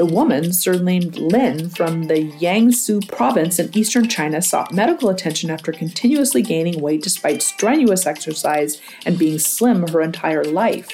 The 0.00 0.06
woman, 0.06 0.54
surnamed 0.54 1.16
Lin 1.18 1.68
from 1.68 2.04
the 2.04 2.32
Jiangsu 2.32 3.06
province 3.06 3.58
in 3.58 3.76
eastern 3.76 4.08
China, 4.08 4.40
sought 4.40 4.72
medical 4.72 5.10
attention 5.10 5.50
after 5.50 5.72
continuously 5.72 6.40
gaining 6.40 6.80
weight 6.80 7.02
despite 7.02 7.42
strenuous 7.42 8.06
exercise 8.06 8.80
and 9.04 9.18
being 9.18 9.38
slim 9.38 9.86
her 9.88 10.00
entire 10.00 10.42
life. 10.42 10.88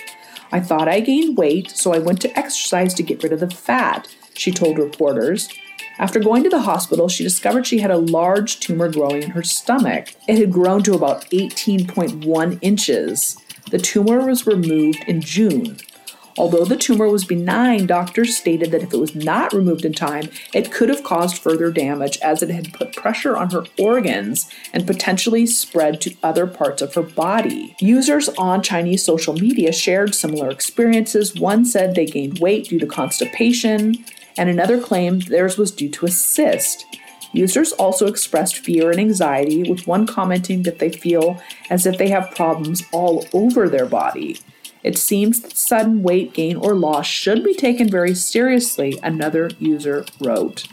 I 0.51 0.59
thought 0.59 0.88
I 0.88 0.99
gained 0.99 1.38
weight, 1.38 1.71
so 1.71 1.95
I 1.95 2.01
went 2.01 2.21
to 2.23 2.37
exercise 2.37 2.95
to 2.95 3.05
get 3.05 3.23
rid 3.23 3.33
of 3.33 3.38
the 3.38 3.49
fat, 3.49 4.09
she 4.35 4.51
told 4.51 4.77
reporters. 4.77 5.49
After 6.01 6.19
going 6.19 6.42
to 6.42 6.51
the 6.51 6.62
hospital, 6.62 7.09
she 7.09 7.23
discovered 7.23 7.64
she 7.64 7.79
had 7.79 7.92
a 7.92 7.99
large 7.99 8.59
tumor 8.59 8.90
growing 8.90 9.23
in 9.23 9.31
her 9.31 9.45
stomach. 9.45 10.16
It 10.27 10.38
had 10.38 10.51
grown 10.51 10.83
to 10.83 10.95
about 10.95 11.31
18.1 11.31 12.59
inches. 12.61 13.37
The 13.71 13.79
tumor 13.79 14.27
was 14.27 14.49
removed 14.49 14.99
in 15.07 15.21
June. 15.21 15.77
Although 16.38 16.64
the 16.66 16.77
tumor 16.77 17.09
was 17.09 17.25
benign, 17.25 17.87
doctors 17.87 18.37
stated 18.37 18.70
that 18.70 18.83
if 18.83 18.92
it 18.92 19.01
was 19.01 19.14
not 19.14 19.55
removed 19.55 19.85
in 19.85 19.92
time, 19.92 20.29
it 20.53 20.70
could 20.70 20.88
have 20.88 21.03
caused 21.03 21.38
further 21.38 21.70
damage 21.70 22.18
as 22.18 22.42
it 22.42 22.51
had 22.51 22.75
put 22.75 22.94
pressure 22.94 23.37
on 23.37 23.51
her 23.51 23.64
organs 23.79 24.51
and 24.72 24.87
potentially 24.87 25.46
spread 25.46 26.01
to 26.03 26.14
other 26.22 26.46
parts 26.46 26.83
of 26.83 26.94
her 26.94 27.03
body. 27.03 27.75
Users 27.81 28.29
on 28.31 28.62
Chinese 28.62 29.03
social 29.03 29.35
media 29.35 29.72
shared 29.72 30.14
similar 30.14 30.51
experiences. 30.51 31.35
One 31.35 31.64
said 31.64 31.94
they 31.94 32.07
gained 32.07 32.38
weight 32.38 32.68
due 32.68 32.79
to 32.81 32.87
constipation, 32.87 34.05
and 34.37 34.51
another 34.51 34.79
claimed 34.79 35.22
theirs 35.22 35.57
was 35.57 35.70
due 35.70 35.88
to 35.88 36.07
a 36.07 36.11
cyst. 36.11 36.85
Users 37.33 37.72
also 37.72 38.07
expressed 38.07 38.59
fear 38.59 38.90
and 38.90 39.01
anxiety, 39.01 39.68
with 39.68 39.87
one 39.87 40.07
commenting 40.07 40.62
that 40.62 40.79
they 40.79 40.90
feel 40.90 41.42
as 41.70 41.87
if 41.87 41.99
they 41.99 42.09
have 42.09 42.35
problems 42.35 42.83
all 42.92 43.27
over 43.33 43.68
their 43.68 43.87
body. 43.87 44.38
It 44.87 44.96
seems 44.96 45.40
that 45.40 45.57
sudden 45.57 46.05
weight 46.05 46.33
gain 46.33 46.57
or 46.57 46.77
loss 46.77 47.09
should 47.09 47.42
be 47.42 47.55
taken 47.55 47.90
very 47.90 48.14
seriously, 48.14 49.01
another 49.03 49.51
user 49.59 50.07
wrote. 50.20 50.68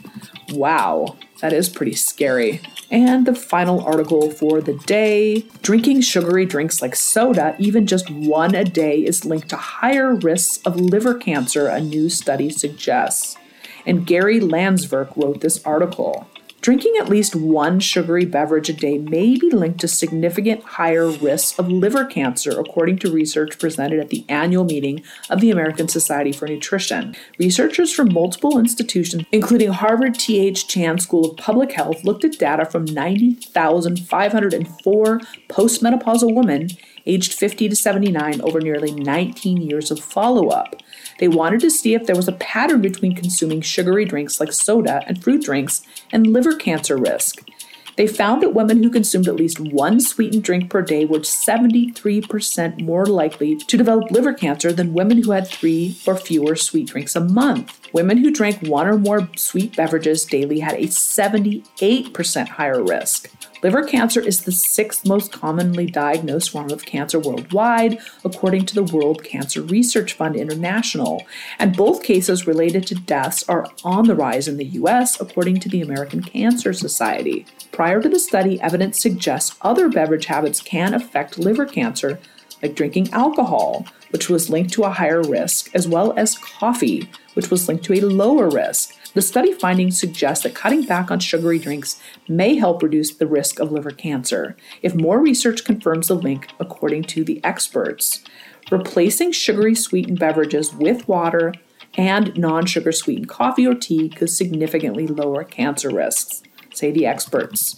Wow, 0.50 1.16
that 1.40 1.52
is 1.52 1.68
pretty 1.68 1.94
scary. 1.94 2.60
And 2.92 3.26
the 3.26 3.34
final 3.34 3.84
article 3.84 4.30
for 4.30 4.60
the 4.60 4.74
day 4.74 5.40
drinking 5.62 6.02
sugary 6.02 6.46
drinks 6.46 6.80
like 6.80 6.94
soda, 6.94 7.56
even 7.58 7.88
just 7.88 8.08
one 8.08 8.54
a 8.54 8.62
day, 8.62 9.00
is 9.00 9.24
linked 9.24 9.48
to 9.48 9.56
higher 9.56 10.14
risks 10.14 10.58
of 10.64 10.76
liver 10.76 11.14
cancer, 11.14 11.66
a 11.66 11.80
new 11.80 12.08
study 12.08 12.50
suggests. 12.50 13.36
And 13.84 14.06
Gary 14.06 14.38
Landsverk 14.38 15.16
wrote 15.16 15.40
this 15.40 15.60
article. 15.64 16.28
Drinking 16.64 16.94
at 16.98 17.08
least 17.10 17.36
one 17.36 17.78
sugary 17.78 18.24
beverage 18.24 18.70
a 18.70 18.72
day 18.72 18.96
may 18.96 19.36
be 19.36 19.50
linked 19.50 19.80
to 19.80 19.88
significant 19.88 20.64
higher 20.64 21.10
risks 21.10 21.58
of 21.58 21.68
liver 21.68 22.06
cancer, 22.06 22.58
according 22.58 23.00
to 23.00 23.12
research 23.12 23.58
presented 23.58 24.00
at 24.00 24.08
the 24.08 24.24
annual 24.30 24.64
meeting 24.64 25.02
of 25.28 25.42
the 25.42 25.50
American 25.50 25.88
Society 25.88 26.32
for 26.32 26.48
Nutrition. 26.48 27.14
Researchers 27.38 27.92
from 27.92 28.14
multiple 28.14 28.58
institutions, 28.58 29.26
including 29.30 29.72
Harvard 29.72 30.14
T.H. 30.14 30.66
Chan 30.66 31.00
School 31.00 31.32
of 31.32 31.36
Public 31.36 31.72
Health, 31.72 32.02
looked 32.02 32.24
at 32.24 32.38
data 32.38 32.64
from 32.64 32.86
90,504 32.86 35.20
postmenopausal 35.50 36.34
women 36.34 36.70
aged 37.04 37.34
50 37.34 37.68
to 37.68 37.76
79 37.76 38.40
over 38.40 38.62
nearly 38.62 38.90
19 38.90 39.58
years 39.58 39.90
of 39.90 40.00
follow 40.00 40.48
up. 40.48 40.76
They 41.24 41.28
wanted 41.28 41.60
to 41.60 41.70
see 41.70 41.94
if 41.94 42.04
there 42.04 42.16
was 42.16 42.28
a 42.28 42.32
pattern 42.32 42.82
between 42.82 43.14
consuming 43.14 43.62
sugary 43.62 44.04
drinks 44.04 44.40
like 44.40 44.52
soda 44.52 45.02
and 45.06 45.24
fruit 45.24 45.42
drinks 45.42 45.80
and 46.12 46.26
liver 46.26 46.54
cancer 46.54 46.98
risk. 46.98 47.48
They 47.96 48.06
found 48.06 48.42
that 48.42 48.52
women 48.52 48.82
who 48.82 48.90
consumed 48.90 49.26
at 49.26 49.36
least 49.36 49.58
one 49.58 50.00
sweetened 50.00 50.44
drink 50.44 50.68
per 50.68 50.82
day 50.82 51.06
were 51.06 51.20
73% 51.20 52.82
more 52.82 53.06
likely 53.06 53.56
to 53.56 53.76
develop 53.78 54.10
liver 54.10 54.34
cancer 54.34 54.70
than 54.70 54.92
women 54.92 55.22
who 55.22 55.30
had 55.30 55.48
three 55.48 55.96
or 56.06 56.14
fewer 56.14 56.56
sweet 56.56 56.88
drinks 56.88 57.16
a 57.16 57.20
month. 57.20 57.80
Women 57.94 58.18
who 58.18 58.30
drank 58.30 58.60
one 58.60 58.86
or 58.86 58.98
more 58.98 59.26
sweet 59.34 59.74
beverages 59.74 60.26
daily 60.26 60.60
had 60.60 60.74
a 60.74 60.88
78% 60.88 62.48
higher 62.48 62.84
risk. 62.84 63.33
Liver 63.64 63.82
cancer 63.82 64.20
is 64.20 64.42
the 64.42 64.52
sixth 64.52 65.06
most 65.06 65.32
commonly 65.32 65.86
diagnosed 65.86 66.50
form 66.50 66.70
of 66.70 66.84
cancer 66.84 67.18
worldwide, 67.18 67.98
according 68.22 68.66
to 68.66 68.74
the 68.74 68.82
World 68.82 69.24
Cancer 69.24 69.62
Research 69.62 70.12
Fund 70.12 70.36
International, 70.36 71.22
and 71.58 71.74
both 71.74 72.02
cases 72.02 72.46
related 72.46 72.86
to 72.86 72.94
deaths 72.94 73.42
are 73.48 73.66
on 73.82 74.06
the 74.06 74.14
rise 74.14 74.48
in 74.48 74.58
the 74.58 74.66
US, 74.66 75.18
according 75.18 75.60
to 75.60 75.70
the 75.70 75.80
American 75.80 76.22
Cancer 76.22 76.74
Society. 76.74 77.46
Prior 77.72 78.02
to 78.02 78.08
the 78.10 78.18
study, 78.18 78.60
evidence 78.60 79.00
suggests 79.00 79.56
other 79.62 79.88
beverage 79.88 80.26
habits 80.26 80.60
can 80.60 80.92
affect 80.92 81.38
liver 81.38 81.64
cancer, 81.64 82.20
like 82.62 82.74
drinking 82.74 83.10
alcohol, 83.14 83.86
which 84.14 84.30
was 84.30 84.48
linked 84.48 84.72
to 84.72 84.84
a 84.84 84.90
higher 84.90 85.20
risk, 85.20 85.68
as 85.74 85.88
well 85.88 86.12
as 86.16 86.38
coffee, 86.38 87.10
which 87.32 87.50
was 87.50 87.66
linked 87.66 87.84
to 87.84 87.94
a 87.94 88.00
lower 88.00 88.48
risk. 88.48 88.94
The 89.12 89.20
study 89.20 89.52
findings 89.52 89.98
suggest 89.98 90.44
that 90.44 90.54
cutting 90.54 90.84
back 90.84 91.10
on 91.10 91.18
sugary 91.18 91.58
drinks 91.58 92.00
may 92.28 92.54
help 92.54 92.80
reduce 92.80 93.12
the 93.12 93.26
risk 93.26 93.58
of 93.58 93.72
liver 93.72 93.90
cancer 93.90 94.56
if 94.82 94.94
more 94.94 95.18
research 95.18 95.64
confirms 95.64 96.06
the 96.06 96.14
link, 96.14 96.46
according 96.60 97.02
to 97.04 97.24
the 97.24 97.42
experts. 97.42 98.22
Replacing 98.70 99.32
sugary 99.32 99.74
sweetened 99.74 100.20
beverages 100.20 100.72
with 100.72 101.08
water 101.08 101.52
and 101.98 102.38
non 102.38 102.66
sugar 102.66 102.92
sweetened 102.92 103.28
coffee 103.28 103.66
or 103.66 103.74
tea 103.74 104.08
could 104.08 104.30
significantly 104.30 105.08
lower 105.08 105.42
cancer 105.42 105.90
risks, 105.90 106.44
say 106.72 106.92
the 106.92 107.04
experts. 107.04 107.74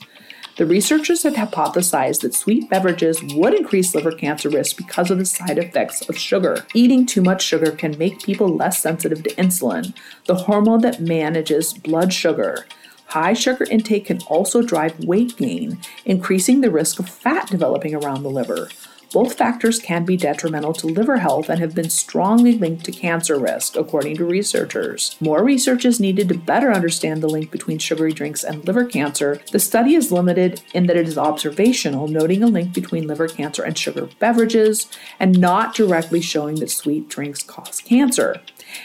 The 0.57 0.65
researchers 0.65 1.23
had 1.23 1.35
hypothesized 1.35 2.23
that 2.23 2.35
sweet 2.35 2.71
beverages 2.71 3.23
would 3.35 3.53
increase 3.53 3.95
liver 3.95 4.13
cancer 4.13 4.49
risk 4.49 4.79
because 4.79 5.11
of 5.11 5.19
the 5.19 5.27
side 5.27 5.59
effects 5.59 6.09
of 6.09 6.17
sugar. 6.17 6.65
Eating 6.73 7.05
too 7.05 7.21
much 7.21 7.43
sugar 7.45 7.73
can 7.73 7.99
make 7.99 8.23
people 8.23 8.49
less 8.49 8.81
sensitive 8.81 9.23
to 9.25 9.35
insulin, 9.35 9.95
the 10.25 10.35
hormone 10.35 10.81
that 10.81 10.99
manages 10.99 11.75
blood 11.75 12.15
sugar. 12.15 12.65
High 13.09 13.35
sugar 13.35 13.67
intake 13.71 14.07
can 14.07 14.23
also 14.29 14.63
drive 14.63 14.99
weight 15.05 15.37
gain, 15.37 15.79
increasing 16.07 16.63
the 16.63 16.71
risk 16.71 16.99
of 16.99 17.09
fat 17.11 17.49
developing 17.51 17.95
around 17.95 18.23
the 18.23 18.31
liver. 18.31 18.71
Both 19.13 19.39
factors 19.39 19.79
can 19.79 20.05
be 20.05 20.17
detrimental 20.17 20.73
to 20.75 20.87
liver 20.87 21.19
health 21.19 21.49
and 21.49 21.61
have 21.61 21.75
been 21.75 21.91
strongly 21.91 22.59
linked 22.59 22.85
to 22.85 22.93
cancer 22.93 23.39
risk, 23.39 23.77
according 23.77 24.17
to 24.17 24.25
researchers. 24.25 25.17
More 25.21 25.45
research 25.45 25.85
is 25.85 26.01
needed 26.01 26.29
to 26.29 26.39
better 26.39 26.73
understand 26.73 27.23
the 27.23 27.29
link 27.29 27.51
between 27.51 27.79
sugary 27.79 28.13
drinks 28.13 28.45
and 28.45 28.67
liver 28.67 28.85
cancer. 28.85 29.41
The 29.53 29.59
study 29.59 29.95
is 29.95 30.13
limited 30.13 30.61
in 30.75 30.87
that 30.87 30.97
it 30.97 31.09
is 31.09 31.19
observational, 31.19 32.09
noting 32.09 32.43
a 32.43 32.49
link 32.49 32.75
between 32.75 33.07
liver 33.07 33.29
cancer 33.29 33.63
and 33.63 33.79
sugar 33.79 34.09
beverages, 34.19 34.91
and 35.21 35.39
not 35.39 35.75
directly 35.75 36.21
showing 36.21 36.57
that 36.57 36.71
sweet 36.71 37.09
drinks 37.09 37.43
cause 37.43 37.81
cancer. 37.81 38.41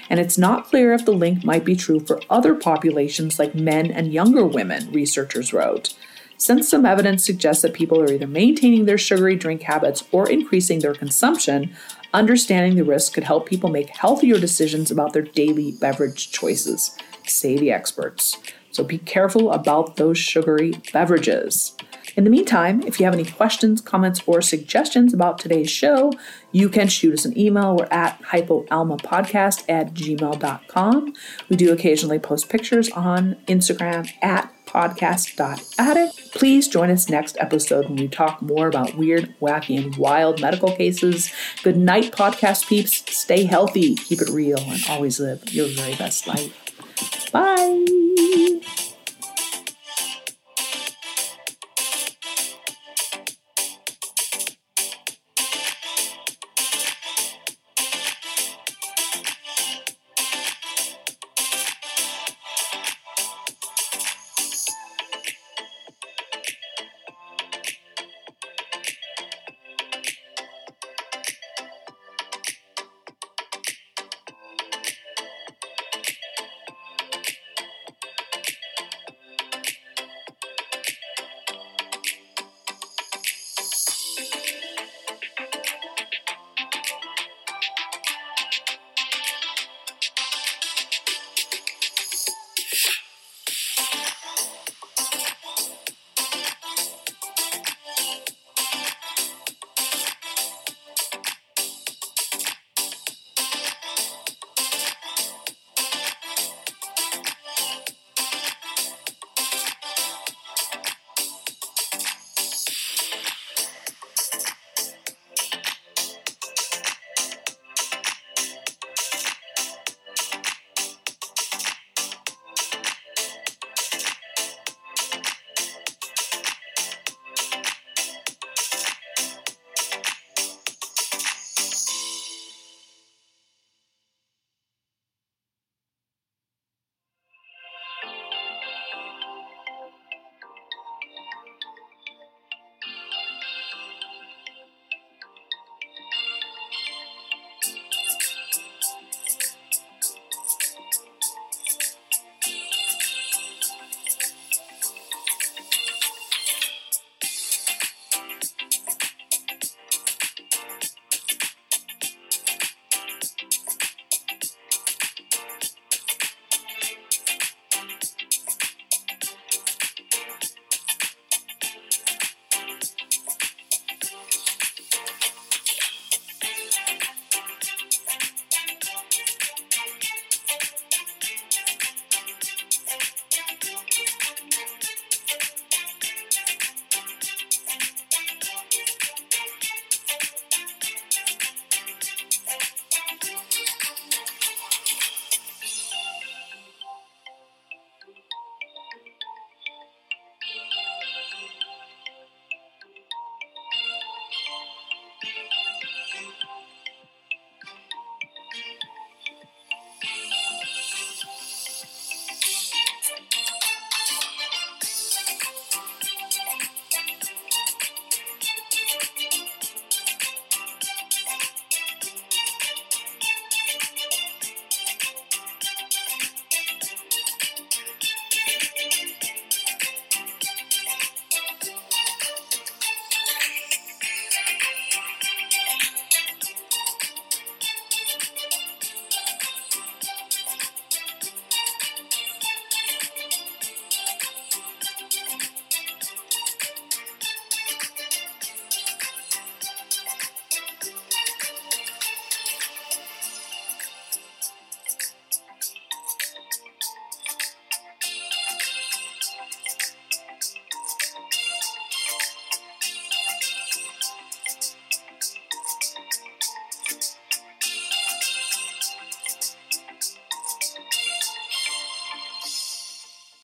And 0.10 0.20
it's 0.20 0.38
not 0.38 0.66
clear 0.66 0.94
if 0.94 1.06
the 1.06 1.12
link 1.12 1.44
might 1.44 1.66
be 1.66 1.76
true 1.76 2.00
for 2.00 2.22
other 2.30 2.54
populations 2.54 3.40
like 3.40 3.56
men 3.56 3.92
and 3.92 4.14
younger 4.14 4.46
women, 4.46 4.92
researchers 4.92 5.54
wrote. 5.54 5.96
Since 6.42 6.70
some 6.70 6.88
evidence 6.88 7.24
suggests 7.24 7.62
that 7.62 7.76
people 7.76 8.02
are 8.02 8.12
either 8.12 8.26
maintaining 8.26 8.86
their 8.86 8.98
sugary 8.98 9.36
drink 9.36 9.62
habits 9.62 10.04
or 10.12 10.28
increasing 10.28 10.80
their 10.80 10.96
consumption, 10.96 11.76
understanding 12.16 12.76
the 12.76 12.84
risk 12.84 13.14
could 13.14 13.26
help 13.26 13.48
people 13.48 13.70
make 13.70 13.90
healthier 13.90 14.40
decisions 14.40 14.90
about 14.90 15.14
their 15.14 15.22
daily 15.22 15.74
beverage 15.74 16.32
choices, 16.32 16.98
say 17.28 17.60
the 17.60 17.72
experts. 17.72 18.40
So 18.72 18.84
be 18.84 18.98
careful 18.98 19.52
about 19.52 19.98
those 19.98 20.18
sugary 20.18 20.82
beverages. 20.92 21.78
In 22.16 22.24
the 22.24 22.32
meantime, 22.32 22.82
if 22.88 23.00
you 23.00 23.06
have 23.06 23.14
any 23.14 23.26
questions, 23.26 23.80
comments, 23.80 24.24
or 24.26 24.42
suggestions 24.42 25.14
about 25.14 25.38
today's 25.38 25.70
show, 25.70 26.12
you 26.52 26.70
can 26.70 26.88
shoot 26.88 27.14
us 27.14 27.24
an 27.24 27.38
email. 27.38 27.76
We're 27.76 27.88
at 27.92 28.20
hypoalmapodcast 28.24 29.66
at 29.70 29.94
gmail.com. 29.94 31.14
We 31.50 31.56
do 31.56 31.72
occasionally 31.72 32.18
post 32.18 32.50
pictures 32.50 32.90
on 32.90 33.36
Instagram 33.48 34.12
at 34.24 34.52
podcast.addict. 34.72 36.34
Please 36.34 36.68
join 36.68 36.90
us 36.90 37.10
next 37.10 37.38
episode 37.40 37.86
when 37.90 37.98
we 37.98 38.08
talk 38.08 38.42
more 38.42 38.68
about 38.68 38.96
weird, 38.96 39.34
wacky, 39.40 39.78
and 39.78 39.96
wild 39.96 40.42
medical 40.42 40.76
cases. 40.76 41.32
Good 41.64 41.78
night, 41.78 42.12
podcast 42.12 42.68
peeps. 42.68 43.04
Stay 43.16 43.44
healthy, 43.44 43.96
keep 43.96 44.22
it 44.22 44.30
real, 44.30 44.60
and 44.60 44.82
always 44.90 45.20
live 45.20 45.54
your 45.54 45.68
very 45.68 45.96
best 45.96 46.28
life. 46.28 46.58
Bye. 47.32 48.62